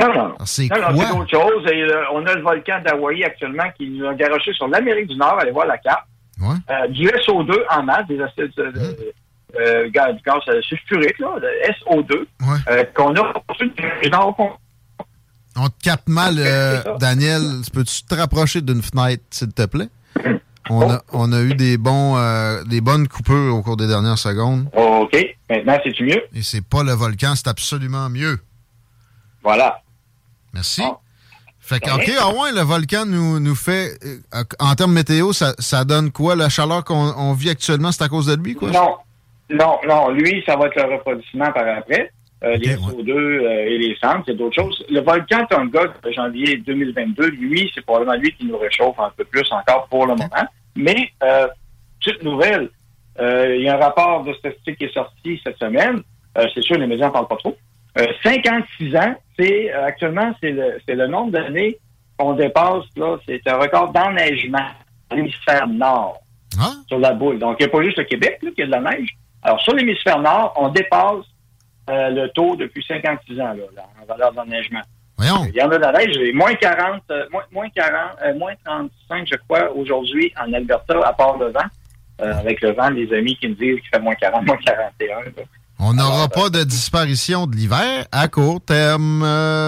Non. 0.00 0.34
C'est 0.44 0.70
autre 0.72 1.30
chose. 1.30 1.64
Euh, 1.72 2.02
on 2.12 2.26
a 2.26 2.34
le 2.34 2.42
volcan 2.42 2.82
d'Hawaï 2.84 3.24
actuellement 3.24 3.70
qui 3.78 3.88
nous 3.88 4.04
a 4.04 4.14
garoché 4.14 4.52
sur 4.52 4.66
l'Amérique 4.66 5.06
du 5.06 5.16
Nord. 5.16 5.38
Allez 5.40 5.52
voir 5.52 5.66
la 5.66 5.78
carte. 5.78 6.06
du 6.90 7.06
SO2 7.06 7.54
en 7.70 7.82
masse, 7.84 8.06
des 8.08 8.20
acides, 8.20 8.52
mm 8.58 9.25
euh, 9.60 9.90
gaz, 9.90 10.14
gaz 10.24 10.40
sulfurique, 10.62 11.18
là, 11.18 11.36
le 11.40 11.48
SO2, 11.72 12.26
euh, 12.68 12.84
qu'on 12.94 13.14
a 13.14 13.32
On 15.56 15.68
te 15.68 15.82
capte 15.82 16.08
mal, 16.08 16.36
euh, 16.38 16.82
Daniel. 16.98 17.42
Peux-tu 17.72 18.02
te 18.02 18.14
rapprocher 18.14 18.60
d'une 18.60 18.82
fenêtre, 18.82 19.22
s'il 19.30 19.52
te 19.52 19.66
plaît? 19.66 19.88
On, 20.68 20.90
a, 20.90 21.00
on 21.12 21.32
a 21.32 21.42
eu 21.42 21.54
des 21.54 21.76
bons 21.76 22.16
euh, 22.16 22.64
des 22.64 22.80
bonnes 22.80 23.06
coupures 23.06 23.54
au 23.54 23.62
cours 23.62 23.76
des 23.76 23.86
dernières 23.86 24.18
secondes. 24.18 24.68
OK. 24.74 25.16
Maintenant, 25.48 25.78
c'est-tu 25.84 26.04
mieux? 26.04 26.22
Et 26.34 26.42
c'est 26.42 26.64
pas 26.64 26.82
le 26.82 26.92
volcan, 26.92 27.34
c'est 27.36 27.46
absolument 27.48 28.08
mieux. 28.10 28.40
Voilà. 29.44 29.80
Merci. 30.52 30.82
Fait 31.60 31.80
que, 31.80 31.90
OK, 31.90 32.10
ah 32.20 32.30
ouais, 32.30 32.52
le 32.52 32.60
volcan 32.60 33.04
nous, 33.06 33.40
nous 33.40 33.54
fait, 33.56 33.98
euh, 34.04 34.44
en 34.60 34.74
termes 34.76 34.92
météo, 34.92 35.32
ça, 35.32 35.52
ça 35.58 35.84
donne 35.84 36.12
quoi? 36.12 36.36
La 36.36 36.48
chaleur 36.48 36.84
qu'on 36.84 37.32
vit 37.32 37.50
actuellement, 37.50 37.90
c'est 37.90 38.04
à 38.04 38.08
cause 38.08 38.26
de 38.26 38.34
lui, 38.34 38.54
quoi? 38.54 38.70
Non. 38.70 38.96
Non, 39.50 39.78
non. 39.86 40.10
Lui, 40.10 40.42
ça 40.46 40.56
va 40.56 40.66
être 40.66 40.76
le 40.76 40.94
refroidissement 40.94 41.52
par 41.52 41.66
après. 41.68 42.10
Euh, 42.44 42.56
les 42.56 42.76
SO2 42.76 43.10
euh, 43.10 43.66
et 43.66 43.78
les 43.78 43.96
cendres, 43.96 44.22
c'est 44.26 44.36
d'autres 44.36 44.62
choses. 44.62 44.84
Le 44.90 45.00
volcan 45.00 45.46
Tonga 45.46 45.84
de 46.02 46.12
janvier 46.12 46.58
2022, 46.58 47.28
lui, 47.28 47.70
c'est 47.74 47.84
probablement 47.84 48.16
lui 48.16 48.32
qui 48.32 48.44
nous 48.44 48.58
réchauffe 48.58 48.98
un 48.98 49.10
peu 49.16 49.24
plus 49.24 49.50
encore 49.52 49.86
pour 49.88 50.06
le 50.06 50.14
moment. 50.14 50.46
Mais, 50.76 51.10
euh, 51.22 51.46
petite 51.98 52.22
nouvelle, 52.22 52.68
il 53.18 53.62
y 53.62 53.68
a 53.68 53.76
un 53.76 53.78
rapport 53.78 54.24
de 54.24 54.34
statistique 54.34 54.76
qui 54.76 54.84
est 54.84 54.92
sorti 54.92 55.40
cette 55.42 55.58
semaine. 55.58 56.02
c'est 56.54 56.62
sûr, 56.62 56.76
les 56.76 56.86
médias 56.86 57.06
n'en 57.06 57.12
parlent 57.12 57.28
pas 57.28 57.36
trop. 57.36 57.56
56 58.22 58.94
ans, 58.94 59.14
c'est 59.38 59.72
actuellement, 59.72 60.34
c'est 60.42 60.50
le, 60.50 60.76
c'est 60.86 60.94
le 60.94 61.06
nombre 61.06 61.30
d'années 61.32 61.78
qu'on 62.18 62.34
dépasse, 62.34 62.84
là, 62.96 63.16
c'est 63.26 63.40
un 63.46 63.56
record 63.56 63.90
d'enneigement 63.92 64.68
dans 65.08 65.16
l'hémisphère 65.16 65.66
nord 65.66 66.20
ah. 66.60 66.72
sur 66.88 66.98
la 66.98 67.14
boule. 67.14 67.38
Donc, 67.38 67.56
il 67.58 67.64
n'y 67.64 67.70
a 67.70 67.72
pas 67.72 67.82
juste 67.82 67.96
le 67.96 68.04
Québec 68.04 68.38
là, 68.42 68.50
qui 68.54 68.62
a 68.62 68.66
de 68.66 68.70
la 68.70 68.80
neige. 68.80 69.16
Alors, 69.46 69.60
sur 69.60 69.74
l'hémisphère 69.74 70.18
nord, 70.18 70.52
on 70.56 70.70
dépasse 70.70 71.24
euh, 71.88 72.10
le 72.10 72.28
taux 72.30 72.56
depuis 72.56 72.84
56 72.86 73.40
ans, 73.40 73.54
là, 73.76 73.84
en 74.02 74.04
valeur 74.04 74.32
d'enneigement. 74.32 74.80
Voyons. 75.16 75.46
Il 75.48 75.54
y 75.54 75.62
en 75.62 75.70
a 75.70 75.78
de 75.78 75.82
la 75.82 75.92
neige, 75.92 76.18
moins 76.34 76.52
40, 76.54 77.02
euh, 77.12 77.24
moins, 77.30 77.44
moins 77.52 77.68
40, 77.68 78.00
euh, 78.24 78.34
moins 78.34 78.54
35, 78.64 79.28
je 79.30 79.36
crois, 79.48 79.70
aujourd'hui 79.70 80.32
en 80.36 80.52
Alberta, 80.52 80.98
à 81.04 81.12
part 81.12 81.38
le 81.38 81.52
vent. 81.52 81.60
avec 82.18 82.60
le 82.60 82.72
vent, 82.72 82.90
les 82.90 83.12
amis 83.16 83.36
qui 83.36 83.46
me 83.46 83.54
disent 83.54 83.80
qu'il 83.80 83.88
fait 83.94 84.00
moins 84.00 84.16
40, 84.16 84.44
moins 84.46 84.56
41. 84.56 85.16
On 85.78 85.92
n'aura 85.92 86.28
pas 86.28 86.50
de 86.50 86.64
disparition 86.64 87.46
de 87.46 87.54
l'hiver 87.54 88.06
à 88.10 88.26
court 88.26 88.60
terme. 88.60 89.20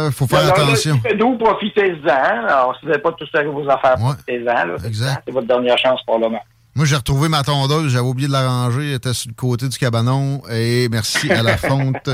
Il 0.09 0.13
faut 0.13 0.27
faire 0.27 0.49
attention. 0.49 1.01
Là, 1.05 1.15
d'où 1.15 1.39
profitez-en. 1.39 2.09
Alors, 2.09 2.75
si 2.81 2.87
vous 2.87 2.91
n'avez 2.91 3.03
pas 3.03 3.13
tout 3.13 3.27
ça 3.31 3.45
vos 3.45 3.69
affaires, 3.71 3.95
profitez-en. 3.95 4.77
C'est 5.25 5.31
votre 5.31 5.47
dernière 5.47 5.79
chance 5.79 6.03
pour 6.05 6.19
le 6.19 6.25
moment. 6.25 6.43
Moi, 6.79 6.87
j'ai 6.87 6.95
retrouvé 6.95 7.29
ma 7.29 7.43
tondeuse, 7.43 7.91
j'avais 7.91 8.07
oublié 8.07 8.29
de 8.29 8.33
la 8.33 8.49
ranger, 8.49 8.91
elle 8.91 8.95
était 8.95 9.13
sur 9.13 9.31
le 9.31 9.35
côté 9.35 9.69
du 9.69 9.77
cabanon, 9.77 10.43
et 10.49 10.89
merci 10.89 11.29
à 11.29 11.43
la 11.43 11.57
fonte, 11.57 12.09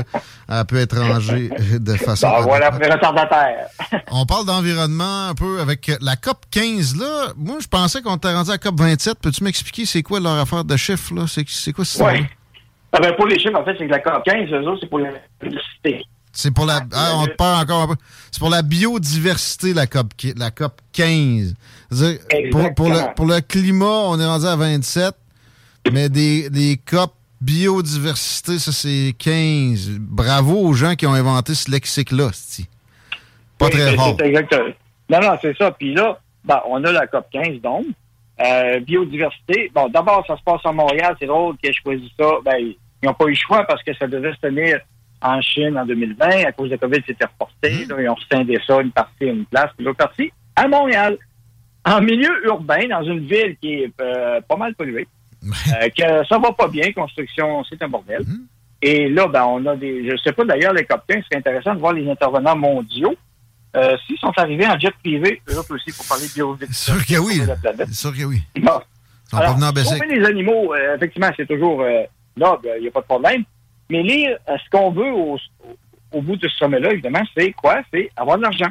elle 0.49 0.65
peut 0.65 0.77
être 0.77 0.97
rangée 0.97 1.51
de 1.79 1.93
façon... 1.93 2.27
Ben, 2.27 2.41
voilà, 2.41 2.71
pour 2.71 2.79
les 2.79 2.91
retardataires. 2.91 3.67
On 4.09 4.25
parle 4.25 4.47
d'environnement 4.47 5.27
un 5.27 5.35
peu 5.35 5.59
avec 5.59 5.91
la 6.01 6.15
COP 6.15 6.45
15, 6.49 6.95
là. 6.95 7.27
Moi, 7.37 7.57
je 7.61 7.67
pensais 7.67 8.01
qu'on 8.01 8.15
était 8.15 8.33
rendu 8.33 8.49
à 8.49 8.57
COP 8.57 8.79
27. 8.79 9.19
Peux-tu 9.19 9.43
m'expliquer 9.43 9.85
c'est 9.85 10.01
quoi 10.01 10.19
leur 10.19 10.39
affaire 10.39 10.63
de 10.63 10.75
chiffres, 10.77 11.13
là? 11.13 11.25
C'est 11.27 11.71
quoi 11.71 11.85
ça? 11.85 12.03
Oui. 12.03 12.25
Ah 12.91 12.99
ben, 12.99 13.13
pour 13.15 13.27
les 13.27 13.37
chiffres, 13.37 13.59
en 13.59 13.63
fait, 13.63 13.75
c'est 13.77 13.85
que 13.85 13.91
la 13.91 13.99
COP 13.99 14.23
15, 14.25 14.49
eux 14.51 14.67
autres, 14.67 14.79
c'est 14.81 14.89
pour 14.89 14.97
l'électricité. 14.97 16.03
C'est 16.33 16.51
pour 16.51 16.65
la. 16.65 16.81
Ah, 16.91 17.11
on 17.17 17.27
te 17.27 17.35
parle 17.35 17.61
encore 17.61 17.81
un 17.83 17.87
peu. 17.89 17.95
C'est 18.31 18.39
pour 18.39 18.49
la 18.49 18.63
biodiversité, 18.63 19.75
la 19.75 19.85
COP, 19.85 20.11
la 20.35 20.49
COP 20.49 20.81
15. 20.91 21.53
Pour, 22.51 22.73
pour, 22.73 22.89
le, 22.89 23.13
pour 23.15 23.25
le 23.25 23.41
climat, 23.41 23.85
on 23.85 24.19
est 24.19 24.25
rendu 24.25 24.45
à 24.45 24.55
27, 24.55 25.13
mais 25.91 26.09
des, 26.09 26.49
des 26.49 26.77
COP 26.77 27.11
biodiversité, 27.41 28.57
ça 28.59 28.71
c'est 28.71 29.13
15. 29.17 29.99
Bravo 29.99 30.57
aux 30.57 30.73
gens 30.73 30.95
qui 30.95 31.05
ont 31.05 31.13
inventé 31.13 31.53
ce 31.53 31.69
lexique-là, 31.69 32.29
Pas 33.57 33.69
très 33.69 33.95
fort. 33.95 34.17
Exactement. 34.21 34.73
Non, 35.09 35.19
non, 35.21 35.37
c'est 35.41 35.55
ça. 35.57 35.71
Puis 35.71 35.93
là, 35.93 36.19
ben, 36.43 36.61
on 36.67 36.83
a 36.83 36.91
la 36.91 37.07
COP 37.07 37.25
15, 37.31 37.61
donc. 37.61 37.85
Euh, 38.41 38.79
biodiversité. 38.81 39.71
Bon, 39.73 39.87
d'abord, 39.87 40.25
ça 40.27 40.35
se 40.35 40.43
passe 40.43 40.61
à 40.65 40.71
Montréal. 40.71 41.15
C'est 41.19 41.27
drôle 41.27 41.55
qu'ils 41.57 41.69
aient 41.69 41.73
choisi 41.73 42.11
ça. 42.19 42.31
Ben, 42.43 42.57
ils 42.57 42.75
n'ont 43.03 43.13
pas 43.13 43.25
eu 43.25 43.29
le 43.29 43.35
choix 43.35 43.63
parce 43.65 43.81
que 43.83 43.93
ça 43.93 44.07
devait 44.07 44.33
se 44.33 44.39
tenir 44.39 44.79
en 45.21 45.39
Chine 45.41 45.77
en 45.77 45.85
2020. 45.85 46.45
À 46.45 46.51
cause 46.51 46.67
de 46.67 46.71
la 46.71 46.77
COVID, 46.79 47.01
c'était 47.05 47.25
reporté. 47.25 47.85
Mmh. 47.85 48.01
ils 48.01 48.09
ont 48.09 48.17
scindé 48.29 48.59
ça, 48.65 48.81
une 48.81 48.91
partie 48.91 49.23
à 49.23 49.31
une 49.31 49.45
place, 49.45 49.69
puis 49.77 49.85
l'autre 49.85 49.99
partie 49.99 50.31
à 50.55 50.67
Montréal. 50.67 51.17
En 51.85 52.01
milieu 52.01 52.45
urbain, 52.45 52.87
dans 52.89 53.03
une 53.03 53.27
ville 53.27 53.55
qui 53.61 53.73
est 53.73 53.93
euh, 54.01 54.41
pas 54.41 54.55
mal 54.55 54.73
polluée, 54.73 55.07
euh, 55.43 55.89
que 55.95 56.27
ça 56.27 56.39
va 56.39 56.51
pas 56.51 56.67
bien, 56.67 56.91
construction, 56.93 57.63
c'est 57.69 57.81
un 57.83 57.87
bordel. 57.87 58.21
Mmh. 58.21 58.47
Et 58.81 59.07
là, 59.07 59.27
ben, 59.27 59.43
on 59.43 59.63
a 59.67 59.75
des. 59.75 60.09
Je 60.09 60.17
sais 60.17 60.33
pas 60.33 60.45
d'ailleurs, 60.45 60.73
les 60.73 60.85
copains, 60.85 61.21
c'est 61.29 61.37
intéressant 61.37 61.75
de 61.75 61.79
voir 61.79 61.93
les 61.93 62.09
intervenants 62.09 62.55
mondiaux. 62.55 63.15
Euh, 63.75 63.95
s'ils 64.07 64.17
sont 64.17 64.31
arrivés 64.37 64.65
en 64.65 64.79
jet 64.79 64.93
privé, 65.03 65.41
eux 65.49 65.59
aussi, 65.69 65.91
pour 65.91 66.07
parler 66.07 66.27
de 66.27 66.33
biodiversité. 66.33 66.91
Sûr 66.91 67.05
que 67.05 67.21
oui. 67.21 67.41
Sûr 67.91 68.13
que 68.13 68.23
oui. 68.23 68.41
Bon. 68.59 68.79
Sont 69.29 70.05
les 70.07 70.25
animaux, 70.25 70.73
effectivement, 70.95 71.29
c'est 71.35 71.47
toujours 71.47 71.83
là, 71.83 72.59
ben, 72.63 72.73
il 72.77 72.83
n'y 72.83 72.87
a 72.87 72.91
pas 72.91 73.01
de 73.01 73.05
problème. 73.05 73.43
Mais 73.89 74.01
lire 74.01 74.37
ce 74.47 74.69
qu'on 74.71 74.91
veut 74.91 75.11
au, 75.11 76.21
bout 76.21 76.37
de 76.37 76.47
ce 76.47 76.57
sommet-là, 76.57 76.93
évidemment, 76.93 77.23
c'est 77.35 77.51
quoi? 77.51 77.81
C'est 77.93 78.09
avoir 78.15 78.37
de 78.37 78.43
l'argent. 78.43 78.69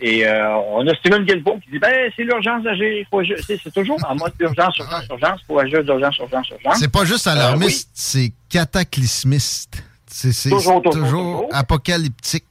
Et 0.00 0.26
euh, 0.26 0.56
on 0.56 0.86
a 0.86 0.94
Steven 0.94 1.24
Guilbeault 1.24 1.58
qui 1.64 1.70
dit 1.72 1.78
ben 1.78 2.10
c'est 2.16 2.22
l'urgence 2.22 2.62
d'agir. 2.62 3.06
C'est 3.46 3.74
toujours 3.74 3.98
en 4.08 4.14
mode 4.14 4.32
urgence, 4.40 4.78
urgence, 4.78 5.06
urgence, 5.10 5.42
pour 5.42 5.60
agir 5.60 5.84
d'urgence, 5.84 6.18
urgence, 6.18 6.48
urgence. 6.50 6.78
C'est 6.78 6.92
pas 6.92 7.04
juste 7.04 7.26
alarmiste, 7.26 7.88
euh, 7.88 7.92
c'est 7.94 8.32
cataclysmiste. 8.48 9.82
C'est 10.06 10.50
toujours, 10.50 10.80
toujours, 10.82 11.48
apocalyptique. 11.52 12.44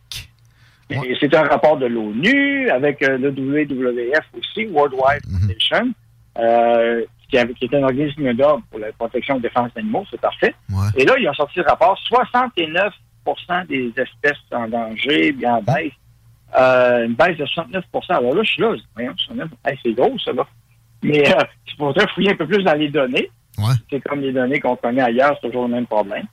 C'est 1.19 1.33
un 1.33 1.43
rapport 1.43 1.77
de 1.77 1.87
l'ONU 1.87 2.69
avec 2.69 3.01
le 3.01 3.29
WWF 3.29 4.25
aussi, 4.37 4.67
World 4.67 4.93
Wide 4.93 5.23
mhm. 5.27 5.39
Foundation, 5.39 5.93
qui, 7.29 7.65
était 7.65 7.77
un 7.77 7.83
organisme 7.83 8.33
d'ordre 8.33 8.63
pour 8.69 8.79
la 8.79 8.91
protection 8.91 9.35
et 9.35 9.37
la 9.37 9.49
défense 9.49 9.71
d'animaux, 9.73 10.05
c'est 10.11 10.21
parfait. 10.21 10.53
Et 10.95 11.05
là, 11.05 11.15
ils 11.17 11.27
ont 11.27 11.33
sorti 11.33 11.59
le 11.59 11.65
rapport, 11.65 11.97
69% 13.25 13.67
des 13.67 13.91
espèces 13.97 14.37
en 14.51 14.67
danger, 14.67 15.31
bien 15.31 15.55
en 15.55 15.61
baisse. 15.63 15.93
Euh, 16.57 17.05
une 17.05 17.13
baisse 17.15 17.37
de 17.37 17.45
69% 17.45 17.83
Alors 18.09 18.35
là, 18.35 18.43
je 18.43 18.51
suis 18.51 18.61
là, 18.61 18.75
c'est 19.83 19.93
gros, 19.93 20.17
ça, 20.19 20.31
là. 20.31 20.45
Mais 21.03 21.27
euh, 21.29 21.41
il 21.67 21.75
faudrait 21.77 22.07
fouiller 22.13 22.31
un 22.31 22.35
peu 22.35 22.47
plus 22.47 22.63
dans 22.63 22.73
les 22.73 22.89
données. 22.89 23.29
C'est 23.89 24.01
comme 24.01 24.21
les 24.21 24.31
données 24.31 24.59
qu'on 24.59 24.75
connaît 24.75 25.01
ailleurs, 25.01 25.37
c'est 25.39 25.47
toujours 25.47 25.67
le 25.67 25.73
même 25.73 25.85
problème. 25.85 26.25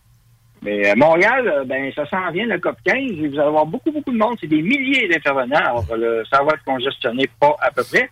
Mais 0.62 0.88
euh, 0.88 0.95
Montréal, 0.97 1.47
euh, 1.49 1.64
ben 1.64 1.93
ça 1.95 2.09
s'en 2.09 2.31
vient, 2.31 2.47
le 2.47 2.59
COP 2.59 2.76
15, 2.85 2.97
et 2.97 3.29
vous 3.29 3.35
allez 3.35 3.49
avoir 3.49 3.67
beaucoup, 3.67 3.91
beaucoup 3.91 4.12
de 4.12 4.19
monde. 4.19 4.37
C'est 4.41 4.47
des 4.47 4.62
milliers 4.62 5.09
d'intervenants. 5.09 5.57
Alors, 5.57 5.85
ça 6.31 6.43
va 6.43 6.55
être 6.55 6.64
congestionné 6.64 7.29
pas 7.41 7.55
à 7.61 7.71
peu 7.71 7.83
près 7.85 8.09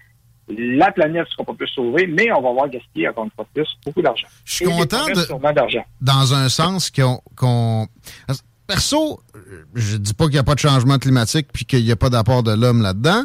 la 0.59 0.90
planète 0.93 1.26
ne 1.26 1.31
sera 1.31 1.45
pas 1.45 1.55
plus 1.55 1.69
sauvée, 1.69 2.07
mais 2.07 2.31
on 2.33 2.40
va 2.40 2.50
avoir 2.50 2.69
gaspillé 2.69 3.09
encore 3.09 3.25
une 3.25 3.31
fois 3.31 3.47
plus 3.55 3.69
beaucoup 3.85 4.02
d'argent. 4.02 4.26
Je 4.45 4.55
suis 4.55 4.64
content 4.64 5.07
de, 5.07 5.85
dans 6.00 6.35
un 6.35 6.49
sens 6.49 6.90
qu'on... 6.90 7.87
Perso, 8.71 9.21
je 9.75 9.97
dis 9.97 10.15
pas 10.15 10.27
qu'il 10.27 10.35
n'y 10.35 10.39
a 10.39 10.45
pas 10.45 10.55
de 10.55 10.61
changement 10.61 10.99
climatique 11.00 11.49
puis 11.53 11.65
qu'il 11.65 11.85
n'y 11.85 11.91
a 11.91 11.97
pas 11.97 12.09
d'apport 12.09 12.45
de 12.45 12.53
l'homme 12.53 12.83
là-dedans. 12.83 13.25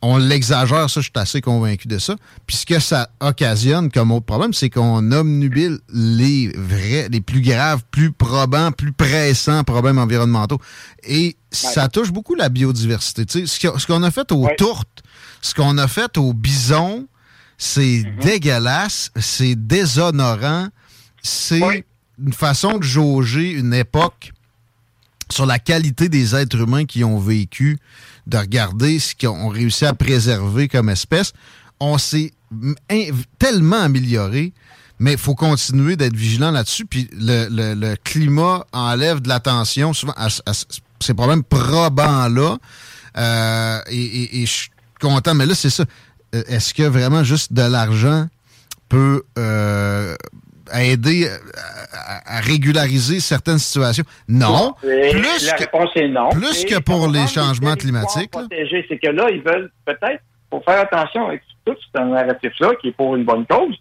On 0.00 0.16
l'exagère, 0.16 0.88
ça, 0.88 1.00
je 1.00 1.04
suis 1.04 1.12
assez 1.14 1.42
convaincu 1.42 1.88
de 1.88 1.98
ça. 1.98 2.16
Puis 2.46 2.56
ce 2.56 2.64
que 2.64 2.78
ça 2.78 3.10
occasionne 3.20 3.90
comme 3.90 4.10
autre 4.10 4.24
problème, 4.24 4.54
c'est 4.54 4.70
qu'on 4.70 5.12
obnubile 5.12 5.78
les 5.92 6.50
vrais, 6.56 7.10
les 7.10 7.20
plus 7.20 7.42
graves, 7.42 7.82
plus 7.90 8.12
probants, 8.12 8.72
plus 8.72 8.92
pressants 8.92 9.62
problèmes 9.62 9.98
environnementaux. 9.98 10.58
Et 11.04 11.36
ça 11.50 11.88
touche 11.88 12.10
beaucoup 12.10 12.34
la 12.34 12.48
biodiversité. 12.48 13.26
Tu 13.26 13.46
sais, 13.46 13.68
ce 13.76 13.86
qu'on 13.86 14.02
a 14.02 14.10
fait 14.10 14.32
aux 14.32 14.48
tourtes, 14.56 15.02
ce 15.42 15.54
qu'on 15.54 15.76
a 15.76 15.86
fait 15.86 16.16
au 16.16 16.32
bison, 16.32 17.06
c'est 17.58 18.04
mhm. 18.06 18.16
dégueulasse, 18.22 19.10
c'est 19.20 19.54
déshonorant, 19.54 20.68
c'est 21.22 21.84
une 22.18 22.32
façon 22.32 22.78
de 22.78 22.84
jauger 22.84 23.50
une 23.50 23.74
époque 23.74 24.32
sur 25.32 25.46
la 25.46 25.58
qualité 25.58 26.08
des 26.08 26.34
êtres 26.34 26.60
humains 26.60 26.84
qui 26.84 27.04
ont 27.04 27.18
vécu, 27.18 27.78
de 28.26 28.38
regarder 28.38 28.98
ce 28.98 29.14
qu'ils 29.14 29.28
ont 29.28 29.48
réussi 29.48 29.84
à 29.84 29.94
préserver 29.94 30.68
comme 30.68 30.88
espèce. 30.88 31.32
On 31.80 31.98
s'est 31.98 32.32
tellement 33.38 33.80
amélioré, 33.80 34.52
mais 34.98 35.12
il 35.12 35.18
faut 35.18 35.34
continuer 35.34 35.96
d'être 35.96 36.14
vigilant 36.14 36.50
là-dessus. 36.50 36.86
Puis 36.86 37.08
le, 37.12 37.94
climat 37.96 38.64
enlève 38.72 39.20
de 39.20 39.28
l'attention 39.28 39.92
souvent 39.92 40.14
à, 40.16 40.28
ces 41.00 41.14
problèmes 41.14 41.42
probants-là. 41.42 42.58
Euh, 43.16 43.80
et, 43.90 44.46
je 44.46 44.68
content. 45.00 45.34
Mais 45.34 45.46
là, 45.46 45.54
c'est 45.54 45.70
ça. 45.70 45.84
Euh, 46.34 46.42
est-ce 46.46 46.72
que 46.72 46.84
vraiment 46.84 47.24
juste 47.24 47.52
de 47.52 47.62
l'argent 47.62 48.28
peut 48.88 49.24
euh, 49.38 50.14
aider 50.74 51.28
à, 51.92 52.40
régulariser 52.40 53.20
certaines 53.20 53.58
situations? 53.58 54.04
Non. 54.28 54.74
plus 54.80 55.46
la 55.46 55.52
que, 55.52 55.62
réponse 55.62 55.90
est 55.96 56.08
non. 56.08 56.30
Plus 56.30 56.64
que 56.64 56.78
pour 56.80 57.08
les 57.08 57.26
changements 57.26 57.74
climatiques. 57.74 58.32
C'est 58.88 58.98
que 58.98 59.08
là, 59.08 59.30
ils 59.30 59.42
veulent 59.42 59.70
peut-être, 59.84 60.22
pour 60.50 60.64
faire 60.64 60.80
attention 60.80 61.28
avec 61.28 61.42
tout 61.64 61.76
ce 61.94 62.00
narratif-là, 62.00 62.72
qui 62.80 62.88
est 62.88 62.92
pour 62.92 63.16
une 63.16 63.24
bonne 63.24 63.46
cause, 63.46 63.76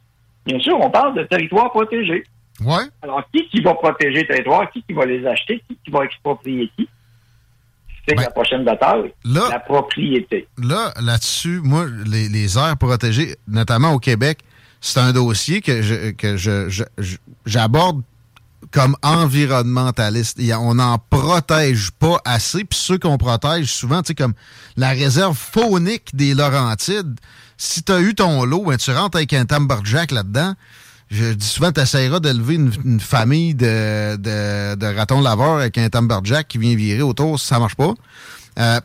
bien 0.46 0.60
sûr, 0.60 0.80
on 0.80 0.90
parle 0.90 1.16
de 1.16 1.24
territoire 1.24 1.72
protégé. 1.72 2.24
Ouais. 2.64 2.84
Alors, 3.02 3.24
qui 3.34 3.48
qui 3.50 3.62
va 3.62 3.74
protéger 3.74 4.20
les 4.20 4.28
territoires? 4.28 4.70
Qui 4.72 4.84
qui 4.84 4.94
va 4.94 5.06
les 5.06 5.26
acheter? 5.26 5.64
Qui 5.68 5.78
qui 5.84 5.92
va 5.92 6.04
exproprier 6.04 6.70
qui? 6.78 6.88
c'est 8.08 8.16
ben, 8.16 8.24
la 8.24 8.32
prochaine 8.32 8.64
bataille, 8.64 9.14
la 9.26 9.60
propriété. 9.60 10.48
Là, 10.58 10.92
là-dessus, 11.02 11.62
moi, 11.64 11.86
les, 12.06 12.30
les, 12.30 12.58
aires 12.58 12.78
protégées, 12.78 13.36
notamment 13.48 13.94
au 13.94 14.00
Québec, 14.00 14.40
c'est 14.82 15.00
un 15.00 15.14
dossier 15.14 15.62
que 15.62 15.82
je, 15.82 16.12
que 16.12 16.36
je, 16.38 16.84
j'aborde 17.46 18.02
comme 18.72 18.96
environnementaliste. 19.04 20.40
on 20.60 20.76
n'en 20.76 20.98
protège 20.98 21.92
pas 21.92 22.20
assez. 22.26 22.64
Puis 22.64 22.80
ceux 22.80 22.98
qu'on 22.98 23.18
protège 23.18 23.72
souvent, 23.72 24.02
tu 24.02 24.08
sais, 24.08 24.16
comme 24.16 24.34
la 24.78 24.90
réserve 24.90 25.38
faunique 25.38 26.16
des 26.16 26.34
Laurentides, 26.34 27.20
si 27.58 27.84
tu 27.84 27.92
as 27.92 28.02
eu 28.02 28.16
ton 28.16 28.44
lot, 28.44 28.66
ben, 28.66 28.78
tu 28.78 28.92
rentres 28.92 29.18
avec 29.18 29.34
un 29.34 29.46
Tamberjack 29.46 30.12
là-dedans. 30.12 30.56
Je 31.12 31.34
dis 31.34 31.46
souvent, 31.46 31.72
tu 31.72 31.82
essaieras 31.82 32.22
d'élever 32.22 32.56
une, 32.56 33.00
famille 33.02 33.54
de, 33.54 34.16
de, 34.16 34.96
ratons 34.96 35.22
laveurs 35.22 35.58
avec 35.58 35.78
un 35.78 35.90
Tamberjack 35.90 36.48
qui 36.48 36.58
vient 36.58 36.74
virer 36.74 37.02
autour, 37.02 37.40
ça 37.40 37.60
marche 37.60 37.76
pas. 37.76 37.94
Euh, 38.58 38.80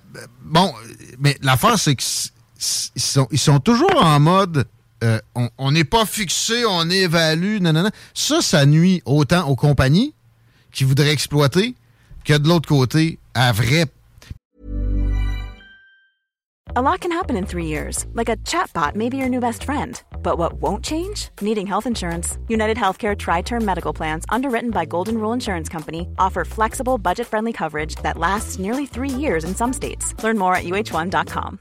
bon, 0.45 0.75
mais 1.21 1.39
l'affaire, 1.41 1.79
c'est 1.79 1.95
qu'ils 1.95 2.31
sont, 2.59 3.29
ils 3.31 3.39
sont 3.39 3.61
toujours 3.61 4.05
en 4.05 4.19
mode 4.19 4.67
euh, 5.05 5.19
on 5.59 5.71
n'est 5.73 5.85
pas 5.85 6.07
fixé, 6.07 6.65
on 6.65 6.89
évalue, 6.89 7.59
non. 7.61 7.91
Ça, 8.15 8.41
ça 8.41 8.67
nuit 8.67 9.03
autant 9.05 9.49
aux 9.49 9.57
compagnies 9.57 10.15
qui 10.73 10.85
voudraient 10.85 11.13
exploiter 11.13 11.75
que 12.25 12.37
de 12.37 12.49
l'autre 12.49 12.69
côté, 12.69 13.19
à 13.35 13.53
vrai. 13.53 13.87
A 16.75 16.83
lot 16.83 17.01
can 17.01 17.13
happen 17.13 17.37
in 17.37 17.47
three 17.47 17.65
years, 17.65 18.05
like 18.13 18.29
a 18.29 18.37
chatbot 18.45 18.95
may 18.97 19.09
be 19.09 19.17
your 19.17 19.31
new 19.31 19.41
best 19.41 19.65
friend. 19.65 20.03
But 20.23 20.37
what 20.37 20.61
won't 20.61 20.85
change? 20.85 21.31
Needing 21.41 21.67
health 21.67 21.87
insurance. 21.87 22.39
United 22.49 22.77
Healthcare 22.77 23.17
Tri 23.17 23.41
Term 23.43 23.65
Medical 23.65 23.95
Plans, 23.95 24.25
underwritten 24.29 24.73
by 24.73 24.85
Golden 24.85 25.17
Rule 25.17 25.33
Insurance 25.33 25.71
Company, 25.71 26.09
offer 26.19 26.45
flexible, 26.45 26.99
budget 26.99 27.27
friendly 27.29 27.53
coverage 27.53 27.95
that 28.03 28.19
lasts 28.19 28.59
nearly 28.59 28.85
three 28.85 29.09
years 29.09 29.45
in 29.45 29.55
some 29.55 29.73
states. 29.73 30.13
Learn 30.23 30.37
more 30.37 30.55
at 30.55 30.65
uh1.com. 30.65 31.61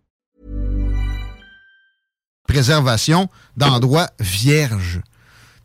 Préservation 2.47 3.27
d'endroits 3.55 4.07
vierges. 4.19 5.01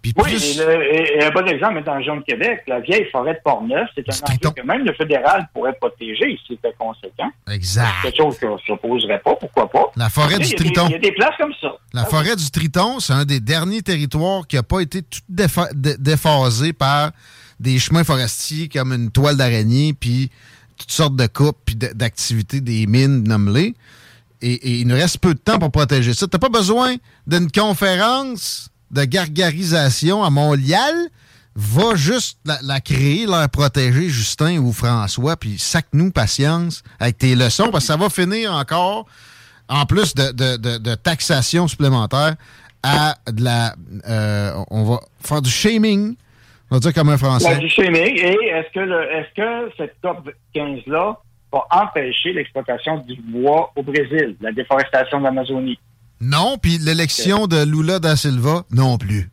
oui, 0.04 0.60
et, 0.60 1.24
un 1.24 1.30
bon 1.30 1.46
exemple 1.46 1.78
est 1.78 1.82
dans 1.82 1.92
la 1.92 1.98
région 1.98 2.16
de 2.16 2.22
Québec, 2.22 2.62
la 2.68 2.80
vieille 2.80 3.06
forêt 3.10 3.34
de 3.34 3.40
Portneuf, 3.42 3.88
c'est 3.94 4.04
un 4.08 4.32
endroit 4.32 4.52
que 4.52 4.62
même 4.62 4.84
le 4.84 4.92
fédéral 4.92 5.48
pourrait 5.52 5.74
protéger 5.80 6.38
si 6.46 6.54
c'était 6.54 6.74
conséquent. 6.78 7.30
Exact. 7.50 7.88
quelque 8.02 8.16
chose 8.16 8.38
qu'on 8.38 8.54
ne 8.54 8.60
s'opposerait 8.60 9.20
pas, 9.20 9.34
pourquoi 9.34 9.68
pas. 9.68 9.90
La 9.96 10.08
forêt 10.08 10.38
du 10.38 10.54
Triton. 10.54 10.86
Il 10.88 10.92
y 10.92 10.94
a 10.96 10.98
des 10.98 11.12
places 11.12 11.36
comme 11.38 11.54
ça. 11.60 11.76
La 11.92 12.02
ah 12.02 12.04
forêt 12.04 12.36
du 12.36 12.50
Triton, 12.50 13.00
c'est 13.00 13.14
un 13.14 13.24
des 13.24 13.40
derniers 13.40 13.82
territoires 13.82 14.46
qui 14.46 14.56
n'a 14.56 14.62
pas 14.62 14.80
été 14.80 15.02
tout 15.02 15.20
déphasé 15.28 16.72
par 16.72 17.10
des 17.58 17.78
chemins 17.78 18.04
forestiers 18.04 18.68
comme 18.68 18.92
une 18.92 19.10
toile 19.10 19.36
d'araignée, 19.36 19.92
puis 19.92 20.30
toutes 20.78 20.90
sortes 20.90 21.16
de 21.16 21.26
coupes, 21.26 21.58
puis 21.64 21.74
d'activités 21.74 22.60
des 22.60 22.86
mines, 22.86 23.24
nommées 23.24 23.74
et, 24.42 24.80
il 24.80 24.86
nous 24.86 24.94
reste 24.94 25.18
peu 25.18 25.34
de 25.34 25.38
temps 25.38 25.58
pour 25.58 25.70
protéger 25.70 26.14
ça. 26.14 26.26
T'as 26.26 26.38
pas 26.38 26.48
besoin 26.48 26.96
d'une 27.26 27.50
conférence 27.50 28.70
de 28.90 29.04
gargarisation 29.04 30.22
à 30.22 30.30
Montréal. 30.30 30.94
Va 31.58 31.94
juste 31.94 32.38
la, 32.44 32.80
créer, 32.80 33.24
la 33.24 33.48
protéger, 33.48 34.10
Justin 34.10 34.58
ou 34.58 34.72
François, 34.72 35.36
puis 35.36 35.58
sac-nous 35.58 36.10
patience 36.10 36.82
avec 37.00 37.16
tes 37.16 37.34
leçons, 37.34 37.70
parce 37.70 37.84
que 37.84 37.92
ça 37.92 37.96
va 37.96 38.10
finir 38.10 38.52
encore, 38.52 39.06
en 39.66 39.86
plus 39.86 40.14
de, 40.14 40.94
taxation 40.96 41.66
supplémentaire, 41.66 42.34
à 42.82 43.16
de 43.32 43.42
la... 43.42 43.74
Euh, 44.06 44.52
on 44.70 44.84
va 44.84 45.00
faire 45.22 45.40
du 45.40 45.48
shaming, 45.48 46.14
on 46.70 46.76
va 46.76 46.80
dire 46.80 46.92
comme 46.92 47.08
un 47.08 47.16
Français. 47.16 47.56
du 47.56 47.70
shaming, 47.70 48.18
et 48.18 48.36
est-ce 48.48 48.74
que, 48.74 49.18
est-ce 49.18 49.34
que 49.34 49.72
cette 49.78 49.96
COP 50.02 50.30
15-là 50.54 51.18
va 51.56 51.66
empêcher 51.70 52.32
l'exploitation 52.32 52.98
du 52.98 53.20
bois 53.22 53.72
au 53.76 53.82
Brésil, 53.82 54.36
la 54.40 54.52
déforestation 54.52 55.18
de 55.18 55.24
l'Amazonie. 55.24 55.78
Non, 56.20 56.56
puis 56.58 56.78
l'élection 56.78 57.46
de 57.46 57.64
Lula 57.64 57.98
da 57.98 58.16
Silva 58.16 58.62
non 58.70 58.98
plus. 58.98 59.30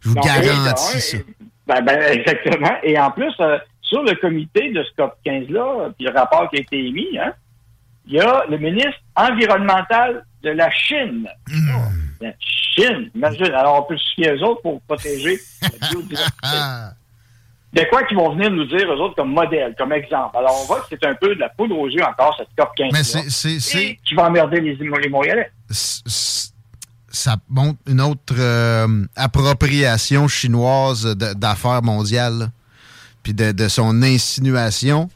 Je 0.00 0.10
vous 0.10 0.14
garantis 0.14 1.00
ça. 1.00 1.18
Ben, 1.66 1.80
ben, 1.82 2.00
exactement. 2.12 2.72
Et 2.82 2.98
en 2.98 3.10
plus, 3.10 3.32
euh, 3.40 3.58
sur 3.80 4.02
le 4.02 4.14
comité 4.16 4.70
de 4.72 4.84
ce 4.84 5.02
COP15-là, 5.02 5.90
puis 5.96 6.06
le 6.06 6.12
rapport 6.12 6.48
qui 6.50 6.56
a 6.56 6.60
été 6.60 6.78
émis, 6.86 7.18
hein, 7.18 7.32
il 8.06 8.14
y 8.14 8.20
a 8.20 8.44
le 8.48 8.58
ministre 8.58 9.00
environnemental 9.16 10.24
de 10.42 10.50
la 10.50 10.70
Chine. 10.70 11.28
Hmm. 11.48 12.20
La 12.20 12.32
Chine, 12.38 13.10
imagine. 13.14 13.52
Alors, 13.52 13.80
on 13.80 13.88
peut 13.88 13.98
se 13.98 14.14
fier 14.14 14.32
aux 14.32 14.42
autres 14.44 14.62
pour 14.62 14.80
protéger 14.82 15.38
la 15.62 15.88
biodiversité. 15.90 16.32
de 17.72 17.82
quoi 17.90 18.04
qu'ils 18.04 18.16
vont 18.16 18.32
venir 18.34 18.50
nous 18.50 18.64
dire, 18.64 18.90
eux 18.90 19.00
autres, 19.00 19.16
comme 19.16 19.32
modèle, 19.32 19.74
comme 19.76 19.92
exemple? 19.92 20.36
Alors, 20.36 20.58
on 20.62 20.66
voit 20.66 20.80
que 20.80 20.86
c'est 20.90 21.04
un 21.04 21.14
peu 21.14 21.34
de 21.34 21.40
la 21.40 21.48
poudre 21.50 21.78
aux 21.78 21.88
yeux 21.88 22.02
encore, 22.02 22.34
cette 22.38 22.48
COP 22.56 22.70
15 22.76 22.92
Mais 22.92 23.02
c'est... 23.02 23.98
Qui 24.04 24.14
va 24.14 24.28
emmerder 24.28 24.60
les, 24.60 24.74
les 24.76 25.08
Montréalais. 25.08 25.50
Ça 25.68 27.36
montre 27.48 27.78
une 27.86 28.00
autre 28.00 28.34
euh, 28.38 28.86
appropriation 29.16 30.28
chinoise 30.28 31.16
d'affaires 31.16 31.82
mondiales, 31.82 32.50
puis 33.22 33.34
de, 33.34 33.68
son 33.68 34.02
insinuation 34.02 35.08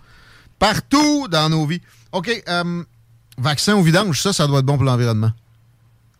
partout 0.58 1.28
dans 1.28 1.48
nos 1.48 1.64
vies. 1.66 1.80
OK, 2.12 2.30
euh, 2.48 2.82
vaccin 3.38 3.74
au 3.74 3.82
vidange, 3.82 4.20
ça, 4.20 4.32
ça 4.32 4.46
doit 4.46 4.58
être 4.58 4.66
bon 4.66 4.76
pour 4.76 4.84
l'environnement. 4.84 5.30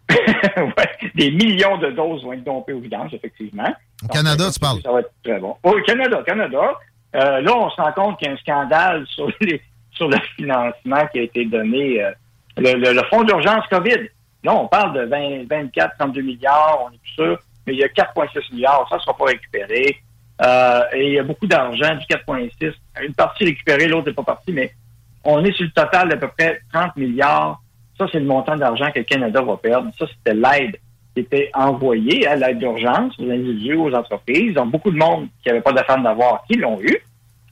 ouais, 0.11 1.11
des 1.15 1.31
millions 1.31 1.79
de 1.79 1.91
doses 1.91 2.23
vont 2.25 2.33
être 2.33 2.45
dompées 2.45 2.73
au 2.73 2.81
vidange, 2.81 3.13
effectivement. 3.15 3.75
Au 4.03 4.09
Canada, 4.09 4.51
tu 4.53 4.59
parles? 4.59 4.81
Ça 4.83 4.93
va 4.93 5.01
être 5.01 5.13
très 5.23 5.39
bon. 5.39 5.57
au 5.63 5.81
Canada, 5.83 6.23
Canada. 6.25 6.73
Euh, 7.15 7.41
là, 7.41 7.57
on 7.57 7.71
se 7.71 7.81
rend 7.81 7.93
compte 7.93 8.19
qu'il 8.19 8.29
y 8.29 8.31
a 8.31 8.35
un 8.35 8.37
scandale 8.39 9.07
sur, 9.15 9.29
les, 9.41 9.61
sur 9.93 10.09
le 10.09 10.19
financement 10.37 11.07
qui 11.13 11.19
a 11.19 11.23
été 11.23 11.45
donné, 11.45 12.03
euh, 12.03 12.13
le, 12.57 13.03
fonds 13.11 13.25
d'urgence 13.25 13.67
COVID. 13.69 14.09
Là, 14.43 14.55
on 14.55 14.69
parle 14.69 14.95
de 14.95 15.05
20, 15.05 15.49
24, 15.49 15.99
32 15.99 16.23
milliards, 16.23 16.79
on 16.85 16.95
est 16.95 16.99
plus 16.99 17.13
sûr, 17.13 17.39
mais 17.67 17.75
il 17.75 17.79
y 17.79 17.85
a 17.85 17.89
4,6 17.89 18.55
milliards, 18.55 18.87
ça 18.89 18.97
ne 18.97 19.01
sera 19.01 19.17
pas 19.17 19.25
récupéré. 19.25 20.01
Euh, 20.43 20.83
et 20.95 21.09
il 21.09 21.13
y 21.15 21.19
a 21.19 21.23
beaucoup 21.23 21.47
d'argent, 21.47 21.95
du 21.97 22.07
4,6. 22.07 22.73
Une 23.03 23.15
partie 23.15 23.45
récupérée, 23.45 23.87
l'autre 23.87 24.09
n'est 24.09 24.15
pas 24.15 24.23
partie, 24.23 24.53
mais 24.53 24.73
on 25.25 25.45
est 25.45 25.53
sur 25.53 25.65
le 25.65 25.71
total 25.71 26.09
d'à 26.09 26.17
peu 26.17 26.29
près 26.29 26.63
30 26.73 26.97
milliards. 26.97 27.61
Ça, 27.99 28.07
c'est 28.11 28.21
le 28.21 28.25
montant 28.25 28.57
d'argent 28.57 28.91
que 28.91 29.01
le 29.01 29.05
Canada 29.05 29.43
va 29.43 29.59
perdre. 29.59 29.91
Ça, 29.99 30.07
c'était 30.07 30.35
l'aide 30.35 30.79
qui 31.15 31.21
était 31.23 31.51
envoyé 31.55 32.27
à 32.27 32.37
l'aide 32.37 32.59
d'urgence 32.59 33.15
aux 33.19 33.31
individus, 33.31 33.75
aux 33.75 33.93
entreprises. 33.93 34.55
Donc, 34.55 34.71
beaucoup 34.71 34.91
de 34.91 34.97
monde 34.97 35.29
qui 35.43 35.49
n'avait 35.49 35.61
pas 35.61 35.73
d'affaires 35.73 36.01
d'avoir 36.03 36.45
qui 36.47 36.57
l'ont 36.57 36.81
eu. 36.81 36.97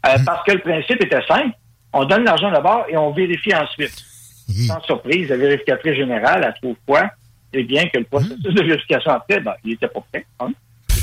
Euh, 0.07 0.19
mhm. 0.19 0.25
Parce 0.25 0.45
que 0.45 0.53
le 0.53 0.61
principe 0.61 1.03
était 1.03 1.25
simple. 1.27 1.57
On 1.93 2.05
donne 2.05 2.25
l'argent 2.25 2.51
d'abord 2.51 2.85
et 2.89 2.97
on 2.97 3.11
vérifie 3.11 3.55
ensuite. 3.55 4.05
Sans 4.49 4.81
surprise, 4.83 5.29
la 5.29 5.37
vérificatrice 5.37 5.95
générale, 5.95 6.43
elle 6.47 6.55
trouve 6.55 6.77
quoi? 6.87 7.11
Eh 7.53 7.65
bien, 7.65 7.87
que 7.89 7.99
le 7.99 8.05
processus 8.05 8.55
de 8.55 8.63
vérification 8.63 9.11
après, 9.11 9.41
ben, 9.41 9.55
il 9.65 9.71
n'était 9.71 9.89
pas 9.89 10.01
prêt. 10.11 10.25
Hein? 10.41 10.53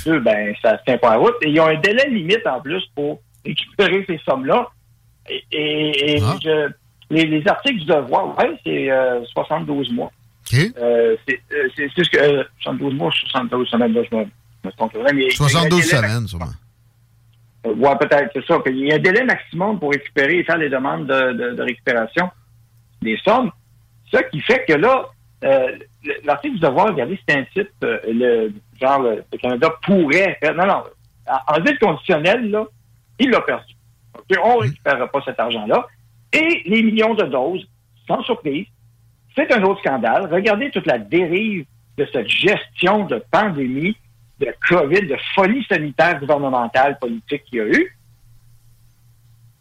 Et 0.06 0.20
ben, 0.20 0.54
ça 0.62 0.78
se 0.78 0.84
tient 0.84 0.98
pas 0.98 1.18
en 1.18 1.22
route. 1.22 1.36
Et 1.42 1.50
ils 1.50 1.60
ont 1.60 1.68
un 1.68 1.80
délai 1.80 2.10
limite 2.10 2.46
en 2.48 2.60
plus 2.62 2.84
pour 2.96 3.22
récupérer 3.46 4.04
ces 4.08 4.20
sommes-là. 4.28 4.68
Et, 5.52 6.20
ah. 6.22 6.38
les, 7.10 7.48
articles 7.48 7.80
du 7.80 7.86
devoir, 7.86 8.38
ouais, 8.38 8.52
c'est 8.64 8.90
72 9.32 9.90
euh, 9.90 10.06
mois. 10.54 10.62
Euh, 10.78 11.16
c'est 11.26 11.90
ce 11.96 12.10
que 12.10 12.48
72 12.62 12.94
mois, 12.94 13.12
72 13.12 13.68
semaines, 13.68 13.94
là, 13.94 14.02
je 14.10 14.16
me, 14.16 14.24
me 14.24 15.30
72 15.30 15.84
semaines, 15.84 16.28
sûrement. 16.28 16.52
Euh, 17.66 17.74
ouais, 17.76 17.96
peut-être, 17.98 18.32
c'est 18.34 18.46
ça. 18.46 18.60
Il 18.68 18.88
y 18.88 18.92
a 18.92 18.96
un 18.96 19.00
délai 19.00 19.24
maximum 19.24 19.80
pour 19.80 19.92
récupérer 19.92 20.40
et 20.40 20.44
faire 20.44 20.58
les 20.58 20.70
demandes 20.70 21.08
de, 21.08 21.62
récupération 21.62 22.30
des 23.02 23.18
sommes. 23.24 23.52
Ce 24.12 24.18
qui 24.30 24.40
fait 24.42 24.66
que 24.68 24.74
là, 24.74 25.06
euh, 25.44 25.78
l'article 26.24 26.56
du 26.56 26.60
devoir, 26.62 26.88
regardez, 26.88 27.20
c'est 27.28 27.38
un 27.38 27.44
type, 27.46 27.70
euh, 27.84 28.00
le, 28.08 28.54
genre, 28.80 29.02
le, 29.02 29.24
Canada 29.38 29.74
pourrait 29.84 30.38
faire. 30.40 30.56
Non, 30.56 30.66
non. 30.66 30.84
En, 31.48 31.62
vide 31.62 31.80
conditionnel, 31.80 32.50
là, 32.52 32.66
il 33.20 33.30
l'a 33.30 33.42
perdu. 33.42 33.74
On 34.44 34.58
ne 34.58 34.62
récupérera 34.62 35.08
pas 35.08 35.22
cet 35.26 35.40
argent-là. 35.40 35.88
Et 36.34 36.64
les 36.66 36.84
millions 36.84 37.14
de 37.14 37.24
doses, 37.24 37.68
sans 38.08 38.22
surprise, 38.24 38.66
c'est 39.36 39.52
un 39.54 39.64
autre 39.64 39.82
scandale. 39.82 40.30
Regardez 40.32 40.72
toute 40.72 40.88
la 40.88 40.98
dérive 40.98 41.66
de 41.98 42.08
cette 42.12 42.28
gestion 42.28 43.06
de 43.06 43.24
pandémie, 43.32 43.96
de 44.40 44.48
COVID, 44.70 45.08
de 45.08 45.18
folie 45.34 45.66
sanitaire 45.70 46.20
gouvernementale, 46.20 46.98
politique 47.00 47.44
qu'il 47.46 47.60
y 47.60 47.62
a 47.62 47.68
eu. 47.68 47.98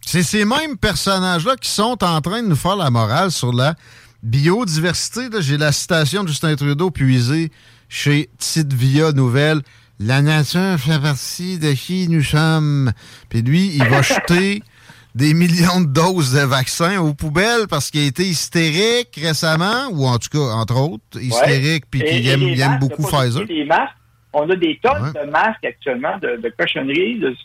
C'est 0.00 0.22
ces 0.22 0.44
mêmes 0.44 0.76
personnages-là 0.76 1.56
qui 1.56 1.70
sont 1.70 2.02
en 2.04 2.20
train 2.20 2.42
de 2.42 2.48
nous 2.48 2.56
faire 2.56 2.76
la 2.76 2.90
morale 2.90 3.30
sur 3.30 3.52
la 3.52 3.74
biodiversité. 4.22 5.28
J'ai 5.40 5.56
la 5.56 5.72
citation 5.72 6.22
de 6.22 6.28
Justin 6.28 6.54
Trudeau 6.56 6.90
puisée 6.90 7.50
chez 7.88 8.28
Tite 8.38 8.72
Via 8.72 9.12
Nouvelle. 9.12 9.60
La 10.00 10.22
nature 10.22 10.78
fait 10.78 11.00
partie 11.00 11.58
de 11.58 11.72
qui 11.72 12.08
nous 12.08 12.22
sommes. 12.22 12.92
Puis 13.28 13.42
lui, 13.42 13.74
il 13.74 13.84
va 13.84 14.02
jeter 14.02 14.62
des 15.14 15.33
millions 15.33 15.81
de 15.81 15.87
doses 15.87 16.35
de 16.35 16.44
vaccins 16.44 17.00
aux 17.00 17.14
poubelles 17.14 17.68
parce 17.70 17.90
qu'il 17.90 18.03
a 18.03 18.07
été 18.07 18.24
hystérique 18.24 19.16
récemment, 19.20 19.88
ou 19.92 20.07
en 20.07 20.18
tout 20.18 20.29
cas, 20.31 20.55
entre 20.55 20.77
autres, 20.77 21.20
hystérique, 21.20 21.85
puis 21.90 22.03
qu'il 22.03 22.61
aime, 22.61 22.79
beaucoup 22.79 23.03
Pfizer. 23.03 23.44
On 24.33 24.50
a 24.50 24.57
des 24.57 24.81
tonnes 24.83 25.12
de 25.12 25.31
masques 25.31 25.64
actuellement, 25.64 26.18
de, 26.18 26.37
de 26.42 26.53
cochonneries, 26.59 27.20
de, 27.20 27.37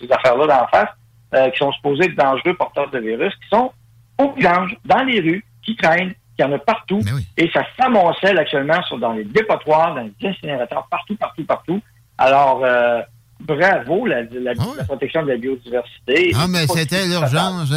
ces 0.00 0.12
affaires-là 0.12 0.46
d'en 0.46 0.66
face, 0.68 0.90
euh, 1.34 1.50
qui 1.50 1.58
sont 1.58 1.72
supposés 1.72 2.04
être 2.04 2.14
dangereux 2.14 2.54
porteurs 2.54 2.88
de 2.90 3.00
virus, 3.00 3.34
qui 3.34 3.48
sont 3.48 3.72
au 4.18 4.32
vidange, 4.32 4.76
dans 4.84 5.02
les 5.02 5.18
rues, 5.18 5.44
qui 5.64 5.74
traînent, 5.74 6.14
qui 6.36 6.44
en 6.44 6.52
a 6.52 6.58
partout. 6.58 7.00
Et 7.36 7.50
ça 7.52 7.64
s'amoncelle 7.76 8.38
actuellement 8.38 8.80
sur, 8.84 8.98
dans 8.98 9.14
les 9.14 9.24
dépotoirs, 9.24 9.96
dans 9.96 10.02
les 10.02 10.28
incinérateurs, 10.28 10.86
partout, 10.88 11.16
partout, 11.16 11.44
partout. 11.44 11.82
Alors, 12.18 12.62
euh, 12.64 13.00
bravo, 13.40 14.06
la, 14.06 14.22
la, 14.22 14.52
ah 14.58 14.84
protection 14.84 15.22
de 15.22 15.28
la 15.28 15.36
biodiversité. 15.36 16.32
Ah, 16.34 16.46
mais 16.48 16.66
c'était 16.66 17.06
l'urgence. 17.06 17.70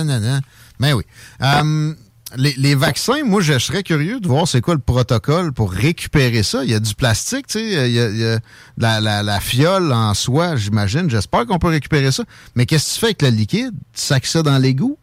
Mais 0.80 0.93
oui. 0.93 1.04
Euh, 1.41 1.93
les, 2.38 2.76
vaccins, 2.76 3.24
moi, 3.24 3.41
je 3.41 3.58
serais 3.58 3.84
curieux 3.84 4.19
de 4.19 4.28
voir 4.28 4.48
c'est 4.48 4.62
quoi 4.62 4.76
le 4.76 4.80
protocole 4.80 5.52
pour 5.52 5.72
récupérer 5.72 6.43
ça. 6.43 6.63
Il 6.63 6.72
y 6.72 6.76
a 6.76 6.80
du 6.80 6.93
plastique, 6.93 7.48
tu 7.48 7.60
sais, 7.60 7.89
il 7.89 7.95
y 7.95 8.26
a, 8.26 8.39
la, 8.78 9.24
la, 9.24 9.39
fiole 9.39 9.91
en 9.91 10.13
soi, 10.13 10.56
j'imagine. 10.56 11.10
J'espère 11.10 11.45
qu'on 11.45 11.60
peut 11.60 11.67
récupérer 11.69 12.12
ça. 12.12 12.24
Mais 12.56 12.65
qu'est-ce 12.65 12.89
que 12.89 12.93
tu 12.93 13.00
fais 13.00 13.06
avec 13.08 13.22
le 13.22 13.30
liquide? 13.30 13.72
Tu 13.93 14.02
sacs 14.02 14.26
ça 14.26 14.43
dans 14.43 14.58
l'égout? 14.58 14.98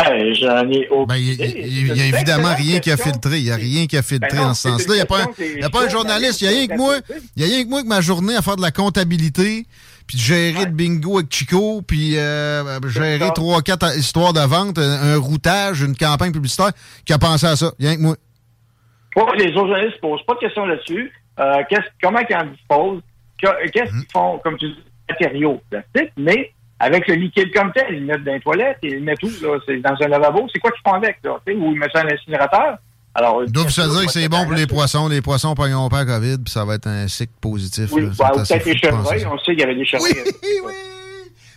J'en 0.00 0.70
ai 0.70 0.88
ben, 1.06 1.16
Il 1.16 1.92
n'y 1.92 2.00
a, 2.00 2.06
évidemment 2.06 2.54
rien 2.54 2.80
qui 2.80 2.90
a 2.90 2.96
filtré. 2.96 3.38
Il 3.38 3.44
n'y 3.44 3.50
a 3.50 3.56
rien 3.56 3.86
qui 3.86 3.96
a 3.96 4.02
filtré 4.02 4.36
ben 4.36 4.48
en 4.48 4.54
ce 4.54 4.68
sens-là. 4.68 4.94
Il 4.94 4.96
n'y 4.96 5.00
a 5.00 5.06
pas 5.06 5.22
un, 5.22 5.66
a 5.66 5.70
pas 5.70 5.84
un 5.84 5.88
journaliste. 5.88 6.40
Il 6.40 6.48
n'y 6.48 6.54
a 6.54 6.56
rien 6.58 6.66
que 6.66 6.76
moi. 6.76 6.96
Il 7.36 7.42
a 7.42 7.46
rien 7.46 7.64
que 7.64 7.68
moi 7.68 7.82
que 7.82 7.88
ma 7.88 8.00
journée 8.00 8.34
à 8.36 8.42
faire 8.42 8.56
de 8.56 8.62
la 8.62 8.70
comptabilité, 8.70 9.66
puis 10.06 10.16
de 10.16 10.22
gérer 10.22 10.64
le 10.64 10.70
bingo 10.70 11.18
avec 11.18 11.32
Chico, 11.32 11.82
puis 11.82 12.16
euh, 12.16 12.80
gérer 12.88 13.30
trois, 13.34 13.62
quatre 13.62 13.96
histoires 13.96 14.32
de 14.32 14.40
vente, 14.40 14.78
un, 14.78 15.16
routage, 15.18 15.82
une 15.82 15.96
campagne 15.96 16.32
publicitaire, 16.32 16.72
qui 17.04 17.12
a 17.12 17.18
pensé 17.18 17.46
à 17.46 17.56
ça? 17.56 17.72
Il 17.78 17.82
n'y 17.82 17.88
a 17.88 17.90
rien 17.90 17.98
que 17.98 18.02
moi. 18.02 18.16
les 19.36 19.48
autres 19.48 19.68
journalistes 19.68 19.96
ne 20.02 20.08
posent 20.08 20.26
pas 20.26 20.34
de 20.34 20.40
questions 20.40 20.66
là-dessus. 20.66 21.12
Euh, 21.40 21.62
comment 22.02 22.20
ils 22.28 22.36
en 22.36 22.46
disposent? 22.46 23.02
Qu'est-ce 23.38 23.90
qu'ils 23.90 24.10
font, 24.12 24.38
comme 24.42 24.56
tu 24.56 24.68
dis, 24.68 24.84
matériaux 25.08 25.60
plastiques, 25.70 26.12
mais 26.16 26.52
avec 26.84 27.08
le 27.08 27.14
liquide 27.14 27.52
comme 27.54 27.72
tel, 27.72 27.86
ils 27.90 28.00
le 28.00 28.06
mettent 28.06 28.24
dans 28.24 28.32
les 28.32 28.40
toilettes, 28.40 28.78
ils 28.82 28.94
le 28.96 29.00
mettent 29.00 29.22
où, 29.22 29.30
là? 29.42 29.58
C'est 29.66 29.80
dans 29.80 29.96
un 29.98 30.08
lavabo. 30.08 30.46
C'est 30.52 30.58
quoi 30.58 30.70
qu'ils 30.70 30.82
font 30.86 30.94
avec, 30.94 31.16
là? 31.24 31.38
Ou 31.46 31.72
ils 31.72 31.78
mettent 31.78 31.92
ça 31.92 32.02
dans 32.02 32.08
l'incinérateur? 32.10 32.76
Alors, 33.14 33.42
D'où 33.46 33.68
se 33.70 33.80
dire 33.80 34.06
que 34.06 34.12
c'est 34.12 34.28
bon 34.28 34.44
pour 34.44 34.52
les 34.52 34.66
poissons. 34.66 35.08
Les 35.08 35.22
poissons 35.22 35.54
pogneront 35.54 35.88
pas 35.88 36.04
COVID, 36.04 36.38
puis 36.38 36.52
ça 36.52 36.64
va 36.64 36.74
être 36.74 36.88
un 36.88 37.08
cycle 37.08 37.32
positif. 37.40 37.90
Oui, 37.92 38.10
bah, 38.18 38.32
ou 38.34 38.38
peut-être 38.38 38.66
les 38.66 38.76
chevreuils. 38.76 39.24
On 39.24 39.38
sait 39.38 39.52
qu'il 39.52 39.60
y 39.60 39.62
avait 39.62 39.76
des 39.76 39.86
chevreuils. 39.86 40.12
Oui, 40.42 40.48
oui. 40.66 40.72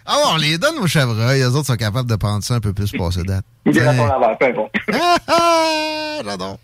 Ah, 0.05 0.15
on 0.31 0.37
les 0.37 0.57
donne 0.57 0.77
aux 0.77 0.87
chevreuils. 0.87 1.41
Eux 1.41 1.49
autres 1.49 1.67
sont 1.67 1.75
capables 1.75 2.09
de 2.09 2.15
prendre 2.15 2.41
ça 2.41 2.53
un 2.55 2.59
peu 2.61 2.71
plus 2.71 2.91
passer 2.93 3.23
date. 3.23 3.43
Ou 3.65 3.71
des 3.71 3.81
ratons 3.81 4.05
laveurs, 4.05 4.37
peu 4.37 4.45
importe. 4.45 4.75
J'adore. 6.23 6.59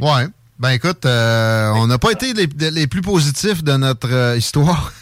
Ouais. 0.00 0.26
Ben 0.58 0.70
écoute, 0.70 1.04
euh, 1.04 1.72
on 1.74 1.86
n'a 1.88 1.98
pas 1.98 2.12
été 2.12 2.32
les, 2.32 2.46
les, 2.70 2.86
plus 2.86 3.02
positifs 3.02 3.62
de 3.62 3.72
notre 3.72 4.10
euh, 4.10 4.36
histoire. 4.36 4.92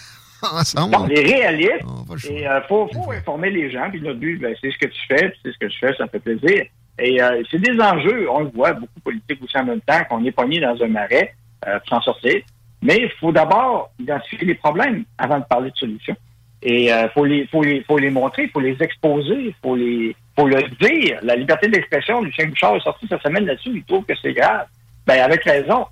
Ensemble. 0.43 0.97
on 0.99 1.09
est 1.09 1.21
réaliste. 1.21 1.85
Il 2.25 2.39
et 2.39 2.47
euh, 2.47 2.61
faut, 2.69 2.89
faut 2.93 3.11
informer 3.11 3.51
les 3.51 3.71
gens. 3.71 3.89
Puis 3.91 4.01
notre 4.01 4.19
but, 4.19 4.39
ben, 4.39 4.55
c'est 4.61 4.71
ce 4.71 4.79
que 4.79 4.87
tu 4.87 5.01
fais, 5.09 5.33
c'est 5.43 5.53
ce 5.53 5.59
que 5.59 5.69
je 5.69 5.79
fais, 5.79 5.95
ça 5.97 6.05
me 6.05 6.09
fait 6.09 6.21
plaisir. 6.21 6.65
Et 6.99 7.23
euh, 7.23 7.43
c'est 7.51 7.61
des 7.61 7.81
enjeux, 7.81 8.29
on 8.31 8.41
le 8.41 8.51
voit, 8.55 8.73
beaucoup 8.75 9.01
politiques 9.03 9.43
aussi 9.43 9.57
en 9.59 9.65
même 9.65 9.81
temps, 9.81 10.03
qu'on 10.09 10.25
est 10.25 10.33
pogné 10.33 10.61
dans 10.61 10.81
un 10.83 10.89
marais 10.89 11.35
euh, 11.67 11.79
pour 11.81 11.89
s'en 11.89 12.03
sortir. 12.03 12.43
Mais 12.83 12.99
il 12.99 13.11
faut 13.21 13.33
d'abord 13.33 13.91
identifier 13.99 14.47
les 14.47 14.55
problèmes 14.55 15.05
avant 15.19 15.39
de 15.39 15.45
parler 15.45 15.71
de 15.71 15.77
solutions. 15.77 16.17
Et 16.65 16.87
il 16.87 17.11
faut 17.13 17.25
les, 17.25 17.47
faut 17.49 17.63
les, 17.63 17.83
faut 17.83 17.99
les 17.99 18.11
montrer, 18.11 18.45
il 18.45 18.51
faut 18.51 18.61
les 18.61 18.81
exposer, 18.81 19.47
il 19.47 19.55
faut 19.63 19.75
les, 19.75 20.15
faut 20.37 20.47
le 20.47 20.63
dire. 20.81 21.19
La 21.23 21.35
liberté 21.35 21.67
d'expression, 21.69 22.23
Lucien 22.23 22.47
Bouchard 22.47 22.77
est 22.77 22.81
sorti 22.81 23.07
cette 23.09 23.23
semaine 23.23 23.47
là-dessus, 23.47 23.71
il 23.75 23.85
trouve 23.85 24.05
que 24.05 24.15
c'est 24.21 24.33
grave. 24.33 24.67
Ben 25.05 25.21
avec 25.21 25.43
raison. 25.43 25.87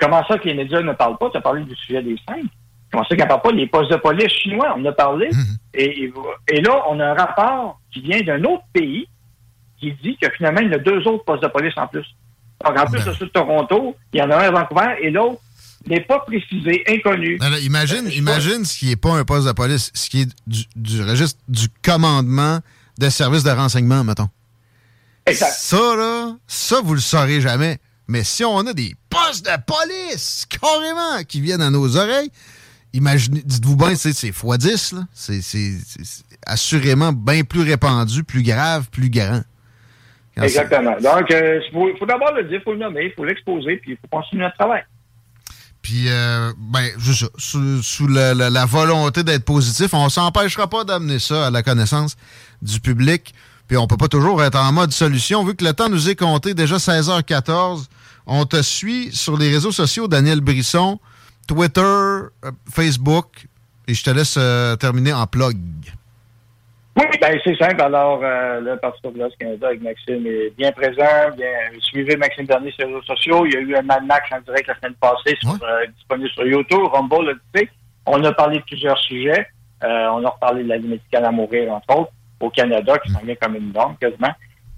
comment 0.00 0.24
ça 0.26 0.38
que 0.38 0.48
les 0.48 0.54
médias 0.54 0.80
ne 0.80 0.92
parlent 0.94 1.18
pas? 1.18 1.28
Tu 1.28 1.36
as 1.36 1.42
parlé 1.42 1.62
du 1.62 1.74
sujet 1.74 2.02
des 2.02 2.16
cinq. 2.26 2.44
Comment 2.90 3.04
ça 3.04 3.16
qu'on 3.16 3.26
parle 3.26 3.42
pas? 3.42 3.52
Les 3.52 3.66
postes 3.66 3.90
de 3.90 3.96
police 3.96 4.32
chinois, 4.32 4.74
on 4.76 4.80
en 4.80 4.84
a 4.86 4.92
parlé. 4.92 5.28
Mhm. 5.30 5.56
et, 5.74 6.12
et, 6.48 6.60
là, 6.60 6.84
on 6.88 6.98
a 7.00 7.06
un 7.06 7.14
rapport 7.14 7.80
qui 7.92 8.00
vient 8.00 8.20
d'un 8.22 8.42
autre 8.44 8.64
pays 8.72 9.08
qui 9.78 9.92
dit 10.02 10.16
que 10.20 10.28
finalement, 10.36 10.60
il 10.60 10.70
y 10.70 10.74
a 10.74 10.78
deux 10.78 11.06
autres 11.06 11.24
postes 11.24 11.42
de 11.42 11.48
police 11.48 11.74
en 11.76 11.86
plus. 11.86 12.06
Donc, 12.64 12.78
en 12.78 12.86
plus, 12.86 13.04
ben. 13.04 13.14
de 13.20 13.24
Toronto, 13.26 13.96
il 14.12 14.18
y 14.18 14.22
en 14.22 14.30
a 14.30 14.36
un 14.36 14.48
à 14.48 14.50
Vancouver 14.50 14.96
et 15.00 15.10
l'autre 15.10 15.40
n'est 15.86 16.00
pas 16.00 16.18
précisé, 16.20 16.82
inconnu. 16.88 17.38
imagine, 17.62 18.06
euh, 18.06 18.10
imagine 18.10 18.64
ce 18.64 18.78
qui 18.78 18.86
n'est 18.86 18.96
pas 18.96 19.14
un 19.14 19.24
poste 19.24 19.46
de 19.46 19.52
police, 19.52 19.90
ce 19.94 20.10
qui 20.10 20.22
est 20.22 20.28
du, 20.46 21.02
registre 21.02 21.40
du 21.48 21.68
commandement 21.82 22.58
de 22.98 23.08
services 23.08 23.44
de 23.44 23.50
renseignement, 23.50 24.02
mettons. 24.02 24.28
Exact. 25.24 25.52
Ça, 25.52 25.96
là, 25.96 26.36
ça, 26.46 26.80
vous 26.82 26.94
le 26.94 27.00
saurez 27.00 27.40
jamais. 27.40 27.78
Mais 28.08 28.24
si 28.24 28.44
on 28.44 28.58
a 28.60 28.72
des 28.72 28.94
postes 29.08 29.44
de 29.44 29.56
police, 29.66 30.46
carrément, 30.48 31.22
qui 31.28 31.40
viennent 31.40 31.60
à 31.60 31.70
nos 31.70 31.96
oreilles, 31.96 32.30
imaginez, 32.92 33.42
dites-vous 33.44 33.76
bien, 33.76 33.94
c'est 33.94 34.10
x10, 34.10 34.94
là. 34.94 35.02
C'est 35.12 35.40
assurément 36.46 37.12
bien 37.12 37.44
plus 37.44 37.62
répandu, 37.62 38.24
plus 38.24 38.42
grave, 38.42 38.88
plus 38.90 39.10
grand. 39.10 39.42
Exactement. 40.36 40.96
Donc, 41.00 41.30
euh, 41.30 41.60
il 41.66 41.96
faut, 41.98 42.06
d'abord 42.06 42.32
le 42.32 42.44
dire, 42.44 42.58
il 42.60 42.62
faut 42.62 42.72
le 42.72 42.78
nommer, 42.78 43.06
il 43.06 43.12
faut 43.12 43.24
l'exposer, 43.24 43.76
puis 43.76 43.92
il 43.92 43.96
faut 43.96 44.06
continuer 44.10 44.44
notre 44.44 44.56
travail. 44.56 44.82
Puis, 45.82 46.04
euh, 46.08 46.52
ben, 46.58 46.90
juste 46.98 47.30
ça, 47.38 47.58
sous, 47.82 48.06
la, 48.08 48.66
volonté 48.66 49.22
d'être 49.22 49.44
positif, 49.44 49.94
on 49.94 50.08
s'empêchera 50.08 50.68
pas 50.68 50.84
d'amener 50.84 51.18
ça 51.18 51.46
à 51.46 51.50
la 51.50 51.62
connaissance 51.62 52.16
du 52.62 52.80
public. 52.80 53.34
Puis, 53.66 53.76
on 53.76 53.86
peut 53.86 53.96
pas 53.96 54.08
toujours 54.08 54.42
être 54.42 54.58
en 54.58 54.72
mode 54.72 54.92
solution. 54.92 55.44
Vu 55.44 55.54
que 55.54 55.64
le 55.64 55.72
temps 55.72 55.88
nous 55.88 56.08
est 56.08 56.16
compté, 56.16 56.54
déjà 56.54 56.76
16h14, 56.76 57.86
on 58.26 58.44
te 58.44 58.60
suit 58.62 59.10
sur 59.12 59.36
les 59.36 59.50
réseaux 59.50 59.72
sociaux, 59.72 60.08
Daniel 60.08 60.40
Brisson, 60.40 61.00
Twitter, 61.48 61.80
euh, 61.80 62.28
Facebook, 62.70 63.46
et 63.88 63.94
je 63.94 64.04
te 64.04 64.10
laisse 64.10 64.38
terminer 64.78 65.12
en 65.12 65.26
plug. 65.26 65.56
Oui, 66.98 67.04
ben 67.20 67.38
c'est 67.44 67.56
simple. 67.56 67.80
Alors, 67.80 68.20
euh, 68.24 68.60
le 68.60 68.76
Parti 68.76 69.00
populaire 69.00 69.28
Canada 69.38 69.68
avec 69.68 69.82
Maxime 69.82 70.26
est 70.26 70.50
bien 70.56 70.72
présent. 70.72 71.30
Bien, 71.36 71.46
suivez 71.80 72.16
Maxime 72.16 72.46
Bernier 72.46 72.72
sur 72.72 72.88
les 72.88 72.94
réseaux 72.94 73.06
sociaux. 73.06 73.46
Il 73.46 73.54
y 73.54 73.56
a 73.56 73.60
eu 73.60 73.76
un 73.76 73.82
Mad 73.82 74.04
Max 74.04 74.28
en 74.32 74.40
direct 74.40 74.66
la 74.66 74.74
semaine 74.74 74.94
passée, 74.94 75.36
sur, 75.40 75.52
euh, 75.62 75.86
disponible 75.94 76.30
sur 76.30 76.44
YouTube, 76.44 76.86
Rumble, 76.92 77.26
le 77.26 77.40
sais. 77.54 77.68
On 78.04 78.24
a 78.24 78.32
parlé 78.32 78.58
de 78.58 78.64
plusieurs 78.64 78.98
sujets. 78.98 79.46
Euh, 79.84 80.08
on 80.08 80.24
a 80.24 80.28
reparlé 80.30 80.64
de 80.64 80.68
la 80.70 80.78
vie 80.78 80.88
médicale 80.88 81.24
à 81.24 81.30
mourir, 81.30 81.72
entre 81.72 82.00
autres, 82.00 82.12
au 82.40 82.50
Canada, 82.50 82.98
qui 82.98 83.12
s'en 83.12 83.20
vient 83.20 83.36
comme 83.36 83.54
une 83.54 83.72
norme, 83.72 83.96
quasiment. 84.00 84.32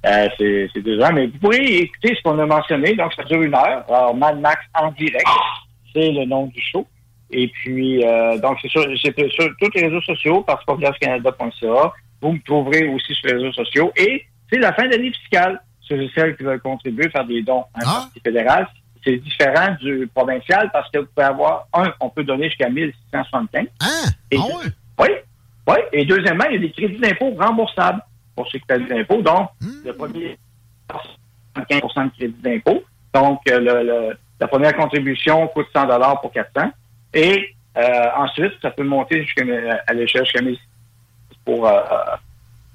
Euh, 0.04 0.28
c'est 0.36 0.82
deux 0.82 1.00
ans. 1.02 1.12
Mais 1.14 1.26
vous 1.28 1.38
pourrez 1.38 1.56
écouter 1.56 2.14
ce 2.16 2.22
qu'on 2.22 2.38
a 2.38 2.44
mentionné. 2.44 2.96
Donc, 2.96 3.14
ça 3.14 3.22
dure 3.22 3.40
une 3.40 3.54
heure. 3.54 3.82
Alors, 3.88 4.14
Mad 4.14 4.38
Max 4.38 4.60
en 4.74 4.90
direct, 4.90 5.24
c'est 5.92 6.10
le 6.10 6.24
nom 6.24 6.46
du 6.46 6.60
show. 6.60 6.86
Et 7.30 7.48
puis, 7.48 8.04
euh, 8.04 8.38
donc, 8.38 8.58
c'est 8.60 8.68
sur, 8.68 8.82
sur, 8.82 9.14
tous 9.14 9.70
les 9.74 9.86
réseaux 9.86 10.00
sociaux, 10.02 10.44
Canada.ca. 11.00 11.92
Vous 12.20 12.32
me 12.32 12.42
trouverez 12.42 12.88
aussi 12.88 13.14
sur 13.14 13.28
les 13.28 13.34
réseaux 13.34 13.52
sociaux. 13.52 13.92
Et 13.96 14.24
c'est 14.50 14.58
la 14.58 14.72
fin 14.72 14.88
d'année 14.88 15.12
fiscale. 15.12 15.60
Ceux 15.80 16.02
et 16.02 16.10
celles 16.14 16.36
qui 16.36 16.42
veulent 16.44 16.60
contribuer, 16.60 17.08
faire 17.10 17.24
des 17.24 17.42
dons 17.42 17.64
à 17.74 17.78
un 17.78 17.82
ah. 17.82 18.00
parti 18.02 18.20
fédéral, 18.20 18.68
c'est 19.04 19.16
différent 19.16 19.74
du 19.80 20.08
provincial 20.14 20.70
parce 20.72 20.90
que 20.90 20.98
vous 20.98 21.06
pouvez 21.14 21.26
avoir, 21.26 21.66
un, 21.72 21.92
on 22.00 22.10
peut 22.10 22.22
donner 22.22 22.48
jusqu'à 22.48 22.68
1675. 22.68 23.66
Ah, 23.80 23.86
et 24.30 24.36
ah 24.38 24.42
oui. 24.98 25.06
Oui, 25.68 25.76
Et 25.92 26.04
deuxièmement, 26.04 26.44
il 26.50 26.54
y 26.54 26.56
a 26.56 26.60
des 26.60 26.72
crédits 26.72 26.98
d'impôt 26.98 27.34
remboursables 27.38 28.02
pour 28.34 28.48
ceux 28.50 28.58
qui 28.58 28.66
payent 28.66 28.84
des 28.84 29.00
impôts. 29.00 29.22
Donc, 29.22 29.50
hmm. 29.60 29.86
le 29.86 29.92
premier, 29.92 30.38
15% 31.56 32.04
de 32.04 32.10
crédit 32.16 32.42
d'impôt. 32.42 32.82
Donc, 33.14 33.40
euh, 33.48 33.60
le, 33.60 34.16
la 34.40 34.48
première 34.48 34.74
contribution 34.74 35.46
coûte 35.48 35.66
100 35.72 35.86
pour 36.16 36.32
400. 36.32 36.70
Et 37.12 37.54
euh, 37.76 38.06
ensuite, 38.16 38.52
ça 38.62 38.70
peut 38.70 38.84
monter 38.84 39.22
jusqu'à, 39.22 39.42
à 39.86 39.92
l'échelle 39.92 40.24
jusqu'à 40.24 40.42
1000 40.42 40.56
pour 41.44 41.68
euh, 41.68 41.80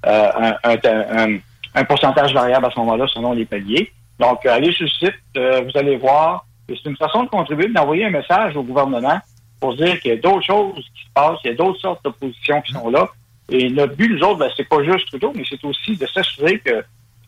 euh, 0.05 0.51
un, 0.63 1.37
un, 1.75 1.83
pourcentage 1.85 2.33
variable 2.33 2.65
à 2.65 2.69
ce 2.69 2.79
moment-là 2.79 3.07
selon 3.07 3.33
les 3.33 3.45
paliers. 3.45 3.91
Donc, 4.19 4.45
allez 4.45 4.71
sur 4.71 4.85
le 4.85 4.89
site, 4.89 5.19
vous 5.35 5.77
allez 5.77 5.97
voir. 5.97 6.45
C'est 6.67 6.85
une 6.85 6.97
façon 6.97 7.23
de 7.23 7.29
contribuer, 7.29 7.67
d'envoyer 7.67 8.05
un 8.05 8.11
message 8.11 8.55
au 8.55 8.63
gouvernement 8.63 9.19
pour 9.59 9.75
dire 9.75 9.99
qu'il 9.99 10.11
y 10.11 10.13
a 10.13 10.17
d'autres 10.17 10.45
choses 10.45 10.75
qui 10.95 11.03
se 11.03 11.11
passent, 11.13 11.39
il 11.43 11.51
y 11.51 11.53
a 11.53 11.55
d'autres 11.55 11.79
sortes 11.79 12.03
d'oppositions 12.03 12.61
qui 12.61 12.73
sont 12.73 12.89
là. 12.89 13.07
Et 13.49 13.69
le 13.69 13.85
but, 13.87 14.09
nous 14.09 14.21
autres, 14.21 14.39
ben, 14.39 14.49
c'est 14.55 14.67
pas 14.67 14.83
juste 14.83 15.07
Trudeau, 15.07 15.31
mais 15.35 15.43
c'est 15.47 15.63
aussi 15.63 15.95
de 15.95 16.05
s'assurer 16.07 16.59
que 16.59 16.83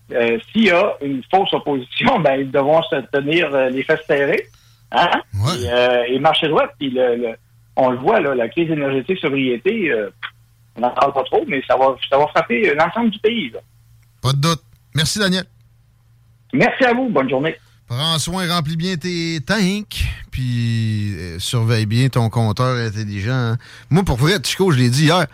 s'il 0.09 0.65
y 0.65 0.71
a 0.71 0.93
une 1.01 1.21
fausse 1.31 1.53
opposition, 1.53 2.19
ben, 2.23 2.39
ils 2.39 2.51
devront 2.51 2.81
se 2.83 2.95
tenir 3.11 3.49
les 3.69 3.83
fesses 3.83 4.05
serrées 4.07 4.47
hein? 4.91 5.09
et, 6.07 6.19
marcher 6.19 6.47
droit. 6.47 6.67
Puis 6.79 6.91
le, 6.91 7.35
on 7.75 7.91
le 7.91 7.97
voit, 7.97 8.19
là, 8.19 8.35
la 8.35 8.49
crise 8.49 8.71
énergétique 8.71 9.19
sobriété, 9.19 9.91
on 10.75 10.81
n'en 10.81 10.91
parle 10.91 11.13
pas 11.13 11.23
trop, 11.23 11.43
mais 11.47 11.61
ça 11.67 11.75
va, 11.75 11.95
ça 12.09 12.17
va 12.17 12.27
frapper 12.27 12.73
l'ensemble 12.75 13.09
du 13.09 13.19
pays. 13.19 13.51
Pas 14.21 14.33
de 14.33 14.37
doute. 14.37 14.61
Merci, 14.95 15.19
Daniel. 15.19 15.45
Merci 16.53 16.85
à 16.85 16.93
vous. 16.93 17.09
Bonne 17.09 17.29
journée. 17.29 17.55
Prends 17.87 18.19
soin, 18.19 18.47
remplis 18.53 18.75
bien 18.75 18.97
tes 18.97 19.39
tanks, 19.45 20.03
puis 20.29 21.15
euh, 21.17 21.39
surveille 21.39 21.85
bien 21.85 22.09
ton 22.09 22.29
compteur 22.29 22.75
intelligent. 22.75 23.31
Hein. 23.31 23.57
Moi, 23.89 24.03
pour 24.03 24.17
vrai, 24.17 24.33
Chico, 24.43 24.71
je 24.71 24.77
l'ai 24.77 24.89
dit 24.89 25.05
hier, 25.05 25.25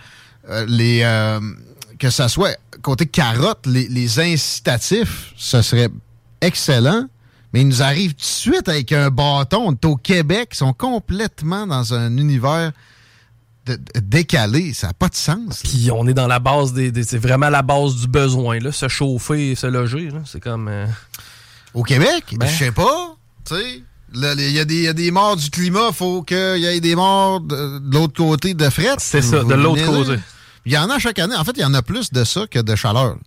euh, 0.49 0.65
les, 0.67 1.01
euh, 1.03 1.39
que 1.97 2.11
ça 2.11 2.27
soit 2.27 2.55
côté 2.83 3.05
carotte, 3.05 3.65
les, 3.65 4.19
incitatifs, 4.19 5.33
ce 5.35 5.61
serait 5.61 5.89
excellent, 6.41 7.07
mais 7.51 7.61
ils 7.61 7.67
nous 7.67 7.81
arrivent 7.81 8.13
tout 8.13 8.19
de 8.19 8.23
suite 8.23 8.69
avec 8.69 8.91
un 8.91 9.09
bâton. 9.09 9.63
On 9.67 9.71
est 9.71 9.85
au 9.85 9.95
Québec, 9.95 10.49
ils 10.51 10.57
sont 10.57 10.73
complètement 10.73 11.65
dans 11.65 11.93
un 11.93 12.15
univers 12.17 12.71
décalé. 14.01 14.73
Ça 14.73 14.87
n'a 14.87 14.93
pas 14.93 15.07
de 15.07 15.15
sens. 15.15 15.61
Puis 15.63 15.89
on 15.91 16.07
est 16.07 16.13
dans 16.13 16.27
la 16.27 16.39
base 16.39 16.73
des. 16.73 16.91
c'est 17.03 17.17
vraiment 17.17 17.49
la 17.49 17.61
base 17.61 17.95
du 17.95 18.07
besoin, 18.07 18.59
là, 18.59 18.71
se 18.71 18.87
chauffer 18.87 19.51
et 19.51 19.55
se 19.55 19.67
loger. 19.67 20.09
C'est 20.25 20.41
comme. 20.41 20.69
Au 21.73 21.83
Québec? 21.83 22.35
Ben. 22.37 22.45
Je 22.45 22.57
sais 22.65 22.71
pas. 22.71 23.15
Tu 23.45 23.55
sais, 23.55 23.83
il 24.15 24.51
y, 24.51 24.87
a 24.87 24.93
des 24.93 25.11
morts 25.11 25.35
du 25.35 25.49
climat, 25.49 25.91
faut 25.91 26.21
qu'il 26.21 26.57
y 26.57 26.65
ait 26.65 26.79
des 26.79 26.95
morts 26.95 27.41
de, 27.41 27.81
l'autre 27.91 28.13
côté 28.13 28.53
de 28.53 28.69
fret. 28.69 28.95
C'est 28.99 29.21
ça, 29.21 29.43
de 29.43 29.53
l'autre 29.53 29.85
côté. 29.85 30.19
Il 30.65 30.71
y 30.71 30.77
en 30.77 30.89
a 30.89 30.99
chaque 30.99 31.19
année. 31.19 31.35
En 31.35 31.43
fait, 31.43 31.53
il 31.55 31.61
y 31.61 31.65
en 31.65 31.73
a 31.73 31.81
plus 31.81 32.11
de 32.11 32.23
ça 32.23 32.47
que 32.47 32.59
de 32.59 32.75
chaleur. 32.75 33.17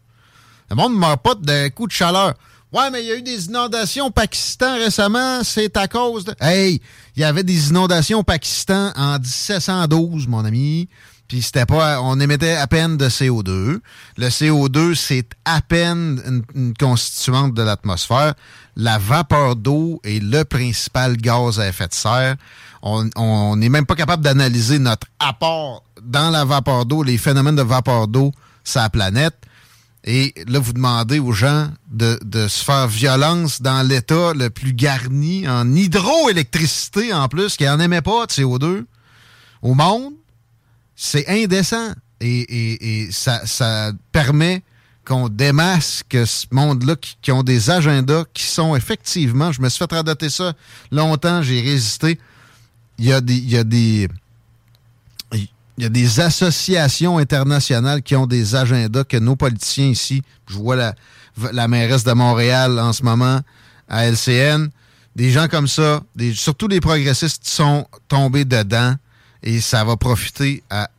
Le 0.71 0.77
monde 0.77 0.95
ne 0.95 0.99
meurt 0.99 1.23
pas 1.23 1.35
d'un 1.35 1.69
coup 1.71 1.87
de 1.87 1.93
chaleur. 1.93 2.35
Ouais, 2.73 2.91
mais 2.91 3.03
il 3.03 3.07
y 3.07 3.13
a 3.13 3.17
eu 3.17 3.23
des 3.23 3.47
inondations 3.47 4.07
au 4.07 4.11
Pakistan 4.11 4.75
récemment, 4.75 5.43
c'est 5.45 5.77
à 5.77 5.87
cause 5.87 6.25
de. 6.25 6.35
Hey, 6.41 6.81
il 7.15 7.23
y 7.23 7.25
avait 7.25 7.45
des 7.45 7.71
inondations 7.71 8.19
au 8.19 8.23
Pakistan 8.25 8.93
en 8.97 9.19
1712, 9.19 10.27
mon 10.27 10.45
ami. 10.45 10.89
Puis 11.29 11.43
c'était 11.43 11.67
pas, 11.67 12.01
on 12.03 12.21
émettait 12.21 12.55
à 12.55 12.67
peine 12.67 12.97
de 12.97 13.09
CO2. 13.09 13.81
Le 14.17 14.29
CO2, 14.29 14.95
c'est 14.95 15.29
à 15.45 15.61
peine 15.61 16.43
une, 16.55 16.75
constituante 16.75 17.55
de 17.55 17.63
l'atmosphère. 17.63 18.35
La 18.77 18.99
vapeur 18.99 19.57
d'eau 19.57 20.01
est 20.05 20.23
le 20.23 20.45
principal 20.45 21.17
gaz 21.17 21.59
à 21.59 21.69
effet 21.69 21.89
de 21.89 21.95
serre. 21.95 22.37
On 22.83 23.57
n'est 23.57 23.69
même 23.69 23.87
pas 23.87 23.97
capable 23.97 24.23
d'analyser 24.23 24.79
notre 24.79 25.09
apport 25.19 25.83
dans 26.03 26.31
la 26.31 26.45
vapeur 26.45 26.87
d'eau, 26.87 27.03
les 27.03 27.19
phénomènes 27.19 27.57
de 27.57 27.63
vapeur 27.63 28.07
d'eau 28.07 28.33
sur 28.63 28.81
la 28.81 28.91
planète. 28.91 29.35
Et 30.05 30.33
là, 30.47 30.61
vous 30.61 30.73
demandez 30.73 31.19
aux 31.19 31.33
gens 31.33 31.69
de, 31.91 32.17
de 32.25 32.47
se 32.47 32.63
faire 32.63 32.87
violence 32.87 33.61
dans 33.61 33.85
l'État 33.85 34.35
le 34.35 34.51
plus 34.51 34.73
garni 34.73 35.49
en 35.49 35.75
hydroélectricité 35.75 37.13
en 37.13 37.27
plus, 37.27 37.57
qui 37.57 37.65
n'en 37.65 37.81
émet 37.81 38.03
pas 38.03 38.27
de 38.27 38.31
CO2 38.31 38.85
au 39.63 39.75
monde 39.75 40.13
c'est 40.97 41.29
indécent. 41.29 41.93
Et, 42.21 43.09
ça, 43.11 43.93
permet 44.11 44.63
qu'on 45.05 45.29
démasque 45.29 46.17
ce 46.27 46.47
monde-là 46.51 46.97
qui, 47.23 47.31
ont 47.31 47.45
des 47.45 47.71
agendas 47.71 48.25
qui 48.35 48.43
sont 48.45 48.75
effectivement, 48.75 49.53
je 49.53 49.61
me 49.61 49.69
suis 49.69 49.79
fait 49.79 49.95
radoter 49.95 50.31
ça 50.31 50.55
longtemps, 50.91 51.43
j'ai 51.43 51.61
résisté. 51.61 52.19
Il 52.99 53.05
y 53.05 53.13
a 53.13 53.21
des. 53.21 53.35
Il 53.35 53.51
y 53.51 53.57
a 53.59 53.65
des 53.65 54.09
il 55.79 55.83
y 55.83 55.87
a 55.87 55.91
des 55.91 56.21
associations 56.21 57.19
internationales 57.19 58.03
qui 58.03 58.17
ont 58.17 58.27
des 58.27 58.55
agendas 58.55 59.05
que 59.05 59.19
nos 59.19 59.37
politiciens 59.37 59.89
ici, 59.89 60.23
je 60.49 60.55
vois 60.55 60.75
la, 60.75 60.95
la 61.53 61.69
mairesse 61.69 62.03
de 62.03 62.13
Montréal 62.13 62.81
en 62.81 62.95
ce 62.95 63.03
moment 63.03 63.41
à 63.87 64.07
LCN, 64.07 64.69
des 65.15 65.31
gens 65.31 65.49
comme 65.49 65.69
ça, 65.69 66.03
surtout 66.33 66.67
les 66.67 66.81
progressistes 66.81 67.47
sont 67.47 67.87
tombés 68.09 68.47
dedans 68.47 68.95
et 69.47 69.61
ça 69.61 69.85
va 69.85 69.97
profiter 69.97 70.63
à 70.69 70.91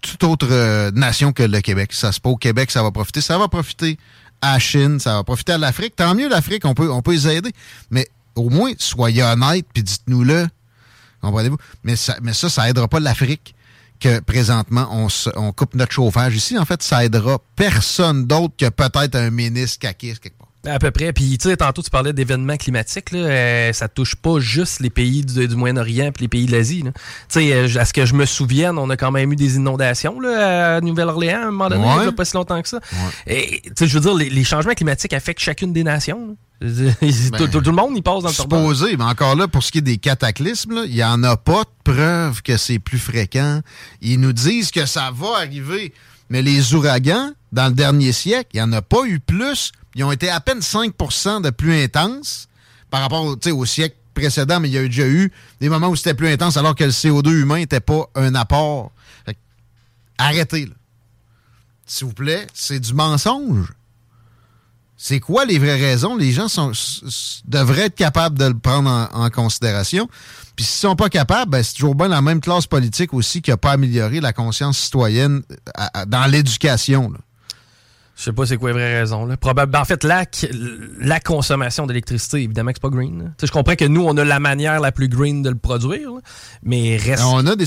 toute 0.00 0.22
autre 0.22 0.46
euh, 0.50 0.90
nation 0.92 1.32
que 1.32 1.42
le 1.42 1.60
Québec. 1.60 1.92
Ça 1.92 2.12
se 2.12 2.20
pas 2.20 2.30
au 2.30 2.36
Québec, 2.36 2.70
ça 2.70 2.82
va 2.82 2.92
profiter. 2.92 3.20
Ça 3.20 3.36
va 3.36 3.48
profiter 3.48 3.98
à 4.40 4.54
la 4.54 4.58
Chine, 4.60 5.00
ça 5.00 5.14
va 5.14 5.24
profiter 5.24 5.52
à 5.52 5.58
l'Afrique. 5.58 5.96
Tant 5.96 6.14
mieux 6.14 6.28
l'Afrique, 6.28 6.64
on 6.64 6.74
peut, 6.74 6.90
on 6.90 7.02
peut 7.02 7.12
les 7.12 7.28
aider. 7.28 7.50
Mais 7.90 8.08
au 8.36 8.50
moins, 8.50 8.72
soyez 8.78 9.22
honnêtes, 9.24 9.66
puis 9.74 9.82
dites-nous-le. 9.82 10.46
Comprenez-vous? 11.20 11.58
Mais 11.82 11.96
ça, 11.96 12.16
mais 12.22 12.32
ça, 12.34 12.48
ça 12.48 12.68
aidera 12.70 12.86
pas 12.86 13.00
l'Afrique 13.00 13.54
que 13.98 14.20
présentement, 14.20 14.86
on, 14.92 15.08
on 15.34 15.52
coupe 15.52 15.74
notre 15.74 15.92
chauffage 15.92 16.36
ici. 16.36 16.56
En 16.56 16.64
fait, 16.64 16.82
ça 16.82 17.04
aidera 17.04 17.38
personne 17.56 18.26
d'autre 18.26 18.54
que 18.56 18.68
peut-être 18.68 19.16
un 19.16 19.30
ministre 19.30 19.80
caquiste 19.80 20.20
quelque 20.20 20.38
part. 20.38 20.43
À 20.66 20.78
peu 20.78 20.90
près. 20.90 21.12
Puis, 21.12 21.36
tu 21.38 21.48
sais, 21.48 21.56
tantôt, 21.56 21.82
tu 21.82 21.90
parlais 21.90 22.12
d'événements 22.12 22.56
climatiques. 22.56 23.12
Là. 23.12 23.18
Euh, 23.18 23.72
ça 23.72 23.88
touche 23.88 24.16
pas 24.16 24.38
juste 24.38 24.80
les 24.80 24.90
pays 24.90 25.24
du, 25.24 25.48
Moyen-Orient 25.48 26.06
et 26.06 26.20
les 26.20 26.28
pays 26.28 26.46
de 26.46 26.52
l'Asie. 26.52 26.82
Tu 26.84 26.90
sais, 27.28 27.52
euh, 27.52 27.80
à 27.80 27.84
ce 27.84 27.92
que 27.92 28.06
je 28.06 28.14
me 28.14 28.24
souvienne, 28.24 28.78
on 28.78 28.88
a 28.90 28.96
quand 28.96 29.10
même 29.10 29.32
eu 29.32 29.36
des 29.36 29.56
inondations 29.56 30.20
là, 30.20 30.76
à 30.76 30.80
Nouvelle-Orléans 30.80 31.42
à 31.42 31.46
un 31.46 31.50
moment 31.50 31.68
donné, 31.68 32.12
pas 32.12 32.24
si 32.24 32.34
longtemps 32.34 32.60
que 32.62 32.68
ça. 32.68 32.80
Et, 33.26 33.62
tu 33.62 33.72
sais, 33.76 33.86
je 33.86 33.98
veux 33.98 34.00
dire, 34.00 34.14
les, 34.14 34.44
changements 34.44 34.74
climatiques 34.74 35.12
affectent 35.12 35.40
chacune 35.40 35.72
des 35.72 35.84
nations. 35.84 36.36
Ben, 36.60 37.50
tout, 37.50 37.60
le 37.60 37.72
monde 37.72 37.96
y 37.96 38.00
passe 38.00 38.22
dans 38.22 38.28
le 38.28 38.34
Supposé, 38.34 38.96
mais 38.96 39.04
encore 39.04 39.34
là, 39.34 39.48
pour 39.48 39.62
ce 39.62 39.70
qui 39.70 39.78
est 39.78 39.82
des 39.82 39.98
cataclysmes, 39.98 40.84
il 40.86 40.94
n'y 40.94 41.04
en 41.04 41.22
a 41.22 41.36
pas 41.36 41.64
de 41.64 41.92
preuve 41.92 42.42
que 42.42 42.56
c'est 42.56 42.78
plus 42.78 42.98
fréquent. 42.98 43.60
Ils 44.00 44.18
nous 44.18 44.32
disent 44.32 44.70
que 44.70 44.86
ça 44.86 45.10
va 45.14 45.40
arriver. 45.40 45.92
Mais 46.30 46.40
les 46.40 46.74
ouragans, 46.74 47.32
dans 47.52 47.66
le 47.66 47.74
dernier 47.74 48.12
siècle, 48.12 48.50
il 48.54 48.56
n'y 48.56 48.62
en 48.62 48.72
a 48.72 48.82
pas 48.82 49.04
eu 49.04 49.20
plus 49.20 49.72
ils 49.94 50.04
ont 50.04 50.12
été 50.12 50.28
à 50.28 50.40
peine 50.40 50.60
5% 50.60 51.42
de 51.42 51.50
plus 51.50 51.82
intenses 51.82 52.48
par 52.90 53.00
rapport 53.00 53.24
au 53.24 53.66
siècle 53.66 53.96
précédent, 54.14 54.60
mais 54.60 54.68
il 54.68 54.74
y 54.74 54.78
a 54.78 54.82
déjà 54.82 55.06
eu 55.06 55.32
des 55.60 55.68
moments 55.68 55.88
où 55.88 55.96
c'était 55.96 56.14
plus 56.14 56.28
intense 56.28 56.56
alors 56.56 56.74
que 56.74 56.84
le 56.84 56.90
CO2 56.90 57.30
humain 57.30 57.56
n'était 57.58 57.80
pas 57.80 58.08
un 58.14 58.34
apport. 58.34 58.92
arrêtez, 60.18 60.68
S'il 61.86 62.06
vous 62.06 62.14
plaît, 62.14 62.46
c'est 62.54 62.80
du 62.80 62.94
mensonge. 62.94 63.72
C'est 64.96 65.20
quoi 65.20 65.44
les 65.44 65.58
vraies 65.58 65.76
raisons? 65.76 66.16
Les 66.16 66.32
gens 66.32 66.48
sont, 66.48 66.72
devraient 67.44 67.86
être 67.86 67.96
capables 67.96 68.38
de 68.38 68.46
le 68.46 68.58
prendre 68.58 69.08
en, 69.12 69.28
considération. 69.28 70.08
Puis 70.56 70.64
s'ils 70.64 70.88
sont 70.88 70.96
pas 70.96 71.08
capables, 71.08 71.50
ben, 71.50 71.62
c'est 71.62 71.74
toujours 71.74 71.96
bien 71.96 72.08
la 72.08 72.22
même 72.22 72.40
classe 72.40 72.66
politique 72.66 73.12
aussi 73.12 73.42
qui 73.42 73.50
n'a 73.50 73.56
pas 73.56 73.72
amélioré 73.72 74.20
la 74.20 74.32
conscience 74.32 74.78
citoyenne 74.78 75.42
dans 76.06 76.30
l'éducation. 76.30 77.12
Je 78.16 78.22
sais 78.22 78.32
pas 78.32 78.46
c'est 78.46 78.56
quoi 78.56 78.70
les 78.70 78.74
vraies 78.74 79.00
raisons. 79.00 79.26
Là. 79.26 79.36
Ben, 79.36 79.80
en 79.80 79.84
fait, 79.84 80.04
la, 80.04 80.24
la 81.00 81.18
consommation 81.18 81.86
d'électricité, 81.86 82.42
évidemment 82.42 82.70
que 82.70 82.76
c'est 82.76 82.82
pas 82.82 82.96
green. 82.96 83.34
Je 83.42 83.50
comprends 83.50 83.74
que 83.74 83.84
nous, 83.84 84.04
on 84.04 84.16
a 84.16 84.24
la 84.24 84.38
manière 84.38 84.80
la 84.80 84.92
plus 84.92 85.08
green 85.08 85.42
de 85.42 85.50
le 85.50 85.56
produire, 85.56 86.10
mais 86.62 86.96
reste... 86.96 87.24
On 87.26 87.44
a 87.46 87.56
des 87.56 87.66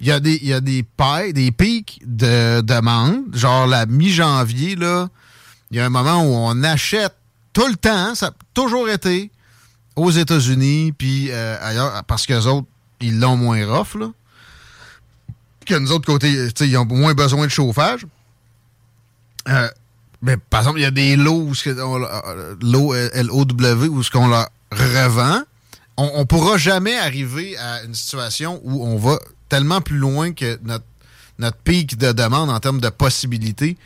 Il 0.00 0.06
y 0.06 0.12
a 0.12 0.20
des, 0.20 0.38
il 0.40 0.48
y 0.48 0.52
a 0.52 0.60
des 0.60 0.84
pailles, 0.84 1.32
des 1.32 1.50
pics 1.50 2.00
de 2.06 2.60
demande. 2.60 3.34
Genre 3.34 3.66
la 3.66 3.86
mi-janvier, 3.86 4.76
là, 4.76 5.08
il 5.70 5.78
y 5.78 5.80
a 5.80 5.86
un 5.86 5.90
moment 5.90 6.22
où 6.22 6.32
on 6.32 6.62
achète 6.62 7.14
tout 7.52 7.66
le 7.66 7.76
temps, 7.76 8.14
ça 8.14 8.26
a 8.26 8.32
toujours 8.54 8.88
été, 8.88 9.32
aux 9.96 10.12
États-Unis, 10.12 10.92
puis 10.92 11.28
euh, 11.30 11.56
ailleurs, 11.60 12.04
parce 12.04 12.24
qu'eux 12.24 12.46
autres, 12.46 12.68
ils 13.00 13.18
l'ont 13.18 13.36
moins 13.36 13.66
rough, 13.66 13.98
là. 13.98 14.10
Que 15.66 15.74
nous 15.74 15.90
autres, 15.90 16.06
côté, 16.06 16.48
ils 16.60 16.76
ont 16.78 16.86
moins 16.86 17.14
besoin 17.14 17.44
de 17.44 17.50
chauffage. 17.50 18.06
Euh, 19.48 19.68
mais 20.22 20.36
par 20.36 20.60
exemple, 20.60 20.78
il 20.80 20.82
y 20.82 20.86
a 20.86 20.90
des 20.90 21.16
lots, 21.16 21.52
l'eau 22.62 22.94
L-O-W, 22.94 23.88
où 23.88 24.02
ce 24.02 24.10
qu'on 24.10 24.28
la 24.28 24.48
revend. 24.72 25.42
On 25.96 26.20
ne 26.20 26.24
pourra 26.24 26.58
jamais 26.58 26.96
arriver 26.96 27.56
à 27.56 27.82
une 27.82 27.94
situation 27.94 28.60
où 28.62 28.84
on 28.84 28.96
va 28.96 29.18
tellement 29.48 29.80
plus 29.80 29.96
loin 29.96 30.32
que 30.32 30.58
notre, 30.62 30.84
notre 31.38 31.56
pic 31.58 31.96
de 31.98 32.12
demande 32.12 32.50
en 32.50 32.60
termes 32.60 32.80
de 32.80 32.88
possibilités 32.88 33.76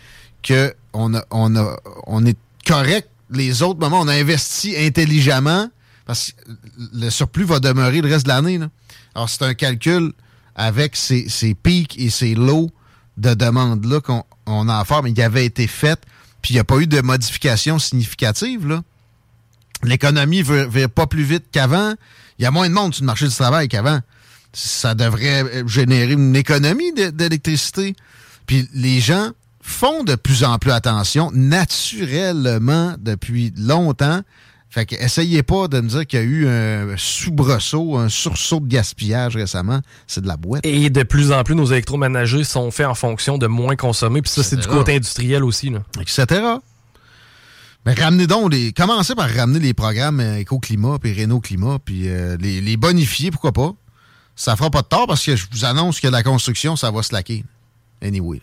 que 0.43 0.75
on, 0.93 1.15
a, 1.15 1.25
on, 1.31 1.57
a, 1.57 1.77
on 2.07 2.27
est 2.27 2.37
correct. 2.67 3.09
Les 3.31 3.63
autres 3.63 3.81
moments, 3.81 4.01
on 4.01 4.09
a 4.09 4.15
investi 4.15 4.77
intelligemment 4.77 5.71
parce 6.05 6.33
que 6.33 6.53
le 6.95 7.09
surplus 7.09 7.45
va 7.45 7.61
demeurer 7.61 8.03
le 8.03 8.11
reste 8.11 8.27
de 8.27 8.29
l'année. 8.29 8.61
Alors, 9.15 9.31
c'est 9.31 9.43
un 9.45 9.55
calcul 9.55 10.13
avec 10.55 10.97
ces, 10.97 11.29
ces 11.31 11.55
pics 11.55 11.99
et 11.99 12.11
ces 12.11 12.35
lots 12.35 12.71
de 13.17 13.33
demande-là 13.33 14.01
qu'on 14.01 14.69
a 14.69 14.79
à 14.79 14.85
faire, 14.85 15.03
mais 15.03 15.13
qui 15.15 15.23
avait 15.23 15.47
été 15.47 15.67
fait 15.67 15.99
puis 16.43 16.55
il 16.55 16.57
n'y 16.57 16.61
a 16.61 16.65
pas 16.65 16.79
eu 16.79 16.87
de 16.87 17.01
modification 17.01 17.79
significative, 17.79 18.67
là. 18.67 18.83
L'économie 19.85 20.43
ne 20.43 20.65
va 20.65 20.89
pas 20.89 21.07
plus 21.07 21.25
vite 21.25 21.45
qu'avant. 21.51 21.95
Il 22.39 22.43
y 22.43 22.47
a 22.47 22.51
moins 22.51 22.69
de 22.69 22.75
monde 22.75 22.95
sur 22.95 23.03
le 23.03 23.07
marché 23.07 23.27
du 23.27 23.35
travail 23.35 23.69
qu'avant. 23.69 24.01
Ça 24.53 24.95
devrait 24.95 25.65
générer 25.67 26.13
une 26.13 26.37
économie 26.37 26.93
d'électricité. 26.93 27.97
Puis 28.47 28.69
les 28.75 29.01
gens 29.01 29.31
font 29.61 30.05
de 30.05 30.15
plus 30.15 30.45
en 30.45 30.59
plus 30.59 30.71
attention, 30.73 31.31
naturellement, 31.33 32.95
depuis 32.99 33.53
longtemps, 33.57 34.23
fait 34.73 34.87
que 34.87 34.95
essayez 34.95 35.43
pas 35.43 35.69
de 35.69 35.83
me 35.83 35.87
dire 35.87 36.07
qu'il 36.07 36.19
y 36.19 36.23
a 36.23 36.25
eu 36.25 36.49
un 36.49 36.97
soubresaut, 36.97 37.99
un 37.99 38.09
sursaut 38.09 38.59
de 38.59 38.69
gaspillage 38.69 39.37
récemment. 39.37 39.83
C'est 40.07 40.23
de 40.23 40.27
la 40.27 40.39
boîte. 40.39 40.65
Et 40.65 40.89
de 40.89 41.03
plus 41.03 41.31
en 41.31 41.45
plus, 41.45 41.55
nos 41.55 41.67
électroménagers 41.67 42.43
sont 42.43 42.71
faits 42.71 42.87
en 42.87 42.95
fonction 42.95 43.37
de 43.37 43.47
moins 43.47 43.77
consommer. 43.77 44.23
Puis 44.23 44.31
ça, 44.31 44.43
c'est 44.43 44.57
du 44.57 44.67
côté 44.67 44.97
industriel 44.97 45.45
aussi. 45.45 45.69
Là. 45.69 45.83
Etc. 46.01 46.25
Mais 47.85 47.93
ramenez 47.93 48.27
donc 48.27 48.51
les. 48.51 48.73
Commencez 48.73 49.15
par 49.15 49.29
ramener 49.29 49.59
les 49.59 49.75
programmes 49.75 50.21
euh, 50.21 50.39
Éco-Climat 50.39 50.99
puis 50.99 51.21
Renault 51.21 51.41
Climat, 51.41 51.79
puis 51.85 52.09
euh, 52.09 52.39
les, 52.41 52.63
les, 52.63 52.79
bonifier, 52.79 53.31
pourquoi 53.31 53.53
pas. 53.53 53.75
Ça 54.37 54.57
fera 54.57 54.71
pas 54.71 54.81
de 54.81 54.87
tort 54.87 55.07
parce 55.07 55.23
que 55.23 55.37
je 55.37 55.49
vous 55.53 55.67
annonce 55.67 56.01
que 56.01 56.09
la 56.09 56.23
construction, 56.23 56.77
ça 56.77 56.91
va 56.91 57.03
se 57.03 57.13
laquer. 57.13 57.45
Anyway. 58.01 58.41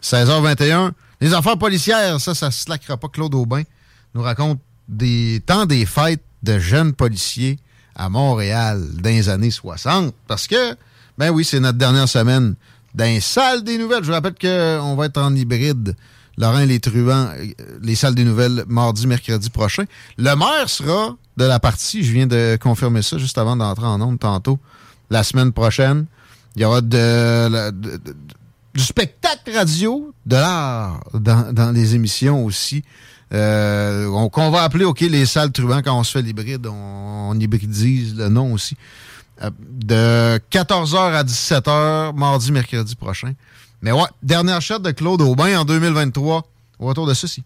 16h21. 0.00 0.92
Les 1.20 1.34
affaires 1.34 1.58
policières, 1.58 2.20
ça, 2.20 2.36
ça 2.36 2.52
se 2.52 2.62
slackera 2.62 2.98
pas. 2.98 3.08
Claude 3.08 3.34
Aubin 3.34 3.62
nous 4.14 4.22
raconte 4.22 4.60
des 4.88 5.42
temps 5.44 5.66
des 5.66 5.86
fêtes 5.86 6.24
de 6.42 6.58
jeunes 6.58 6.92
policiers 6.92 7.58
à 7.94 8.08
Montréal 8.08 8.82
dans 9.00 9.10
les 9.10 9.28
années 9.28 9.50
60. 9.50 10.14
Parce 10.26 10.46
que, 10.46 10.76
ben 11.18 11.30
oui, 11.30 11.44
c'est 11.44 11.60
notre 11.60 11.78
dernière 11.78 12.08
semaine 12.08 12.54
dans 12.94 13.20
salle 13.20 13.64
des 13.64 13.78
nouvelles. 13.78 14.02
Je 14.02 14.08
vous 14.08 14.12
rappelle 14.12 14.34
qu'on 14.34 14.94
va 14.96 15.06
être 15.06 15.20
en 15.20 15.34
hybride. 15.34 15.96
Laurent 16.36 16.64
Les 16.64 16.80
Truands, 16.80 17.28
euh, 17.36 17.52
les 17.80 17.94
salles 17.94 18.14
des 18.14 18.24
nouvelles, 18.24 18.64
mardi, 18.66 19.06
mercredi 19.06 19.50
prochain. 19.50 19.84
Le 20.18 20.34
maire 20.34 20.68
sera 20.68 21.16
de 21.36 21.44
la 21.44 21.60
partie, 21.60 22.02
je 22.02 22.12
viens 22.12 22.26
de 22.26 22.58
confirmer 22.60 23.02
ça 23.02 23.18
juste 23.18 23.38
avant 23.38 23.56
d'entrer 23.56 23.86
en 23.86 24.00
onde 24.00 24.18
tantôt, 24.18 24.58
la 25.10 25.22
semaine 25.22 25.52
prochaine. 25.52 26.06
Il 26.56 26.62
y 26.62 26.64
aura 26.64 26.80
de, 26.80 27.70
du 28.74 28.82
spectacle 28.82 29.52
radio, 29.54 30.12
de 30.26 30.36
l'art 30.36 31.00
dans, 31.12 31.72
les 31.72 31.94
émissions 31.94 32.44
aussi. 32.44 32.84
Euh, 33.32 34.28
qu'on 34.28 34.50
va 34.50 34.62
appeler, 34.62 34.84
OK, 34.84 35.00
les 35.00 35.26
salles 35.26 35.50
Truands, 35.50 35.82
quand 35.82 35.98
on 35.98 36.04
se 36.04 36.12
fait 36.12 36.22
l'hybride, 36.22 36.66
on, 36.66 37.30
on 37.30 37.40
hybridise 37.40 38.16
le 38.16 38.28
nom 38.28 38.52
aussi. 38.52 38.76
Euh, 39.42 39.50
de 39.58 40.40
14h 40.50 40.96
à 40.96 41.24
17h, 41.24 42.14
mardi, 42.16 42.52
mercredi 42.52 42.94
prochain. 42.94 43.32
Mais 43.82 43.92
ouais, 43.92 44.06
dernière 44.22 44.62
shot 44.62 44.78
de 44.78 44.90
Claude 44.92 45.20
Aubin 45.22 45.58
en 45.58 45.64
2023. 45.64 46.46
Au 46.78 46.86
retour 46.86 47.06
de 47.06 47.14
ceci. 47.14 47.42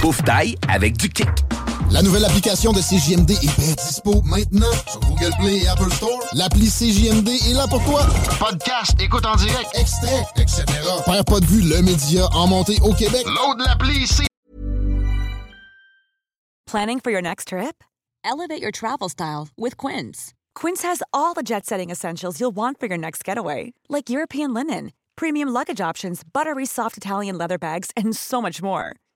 Bouffe 0.00 0.22
d'ail 0.22 0.56
avec 0.68 0.96
du 0.96 1.08
kick. 1.08 1.28
La 1.90 2.02
nouvelle 2.02 2.24
application 2.24 2.72
de 2.72 2.80
CJMD 2.80 3.30
est 3.30 3.56
bien 3.58 3.74
dispo 3.74 4.20
maintenant 4.22 4.72
sur 4.90 5.00
Google 5.00 5.32
Play 5.38 5.58
et 5.62 5.68
Apple 5.68 5.92
Store. 5.92 6.18
L'appli 6.32 6.68
CJMD 6.68 7.28
est 7.28 7.54
là 7.54 7.66
pour 7.68 7.84
toi. 7.84 8.04
Podcast, 8.38 8.92
écoute 9.00 9.24
en 9.24 9.36
direct, 9.36 9.70
extrait, 9.74 10.26
etc. 10.36 10.64
Père 11.06 11.24
pas 11.24 11.40
de 11.40 11.46
vue, 11.46 11.62
le 11.62 11.82
média 11.82 12.26
en 12.34 12.48
montée 12.48 12.78
au 12.82 12.92
Québec. 12.92 13.24
Load 13.26 13.60
l'appli 13.60 14.02
ici. 14.02 14.26
Planning 16.66 16.98
for 17.00 17.12
your 17.12 17.22
next 17.22 17.48
trip? 17.48 17.84
Elevate 18.24 18.60
your 18.60 18.72
travel 18.72 19.08
style 19.08 19.48
with 19.56 19.76
Quince. 19.76 20.32
Quince 20.54 20.82
has 20.82 21.02
all 21.12 21.34
the 21.34 21.42
jet-setting 21.44 21.90
essentials 21.90 22.40
you'll 22.40 22.54
want 22.54 22.80
for 22.80 22.86
your 22.86 22.98
next 22.98 23.22
getaway, 23.22 23.72
like 23.88 24.10
European 24.10 24.52
linen, 24.52 24.90
premium 25.14 25.50
luggage 25.50 25.80
options, 25.80 26.22
buttery 26.24 26.66
soft 26.66 26.96
Italian 26.96 27.38
leather 27.38 27.58
bags, 27.58 27.90
and 27.96 28.16
so 28.16 28.42
much 28.42 28.60
more. 28.62 28.96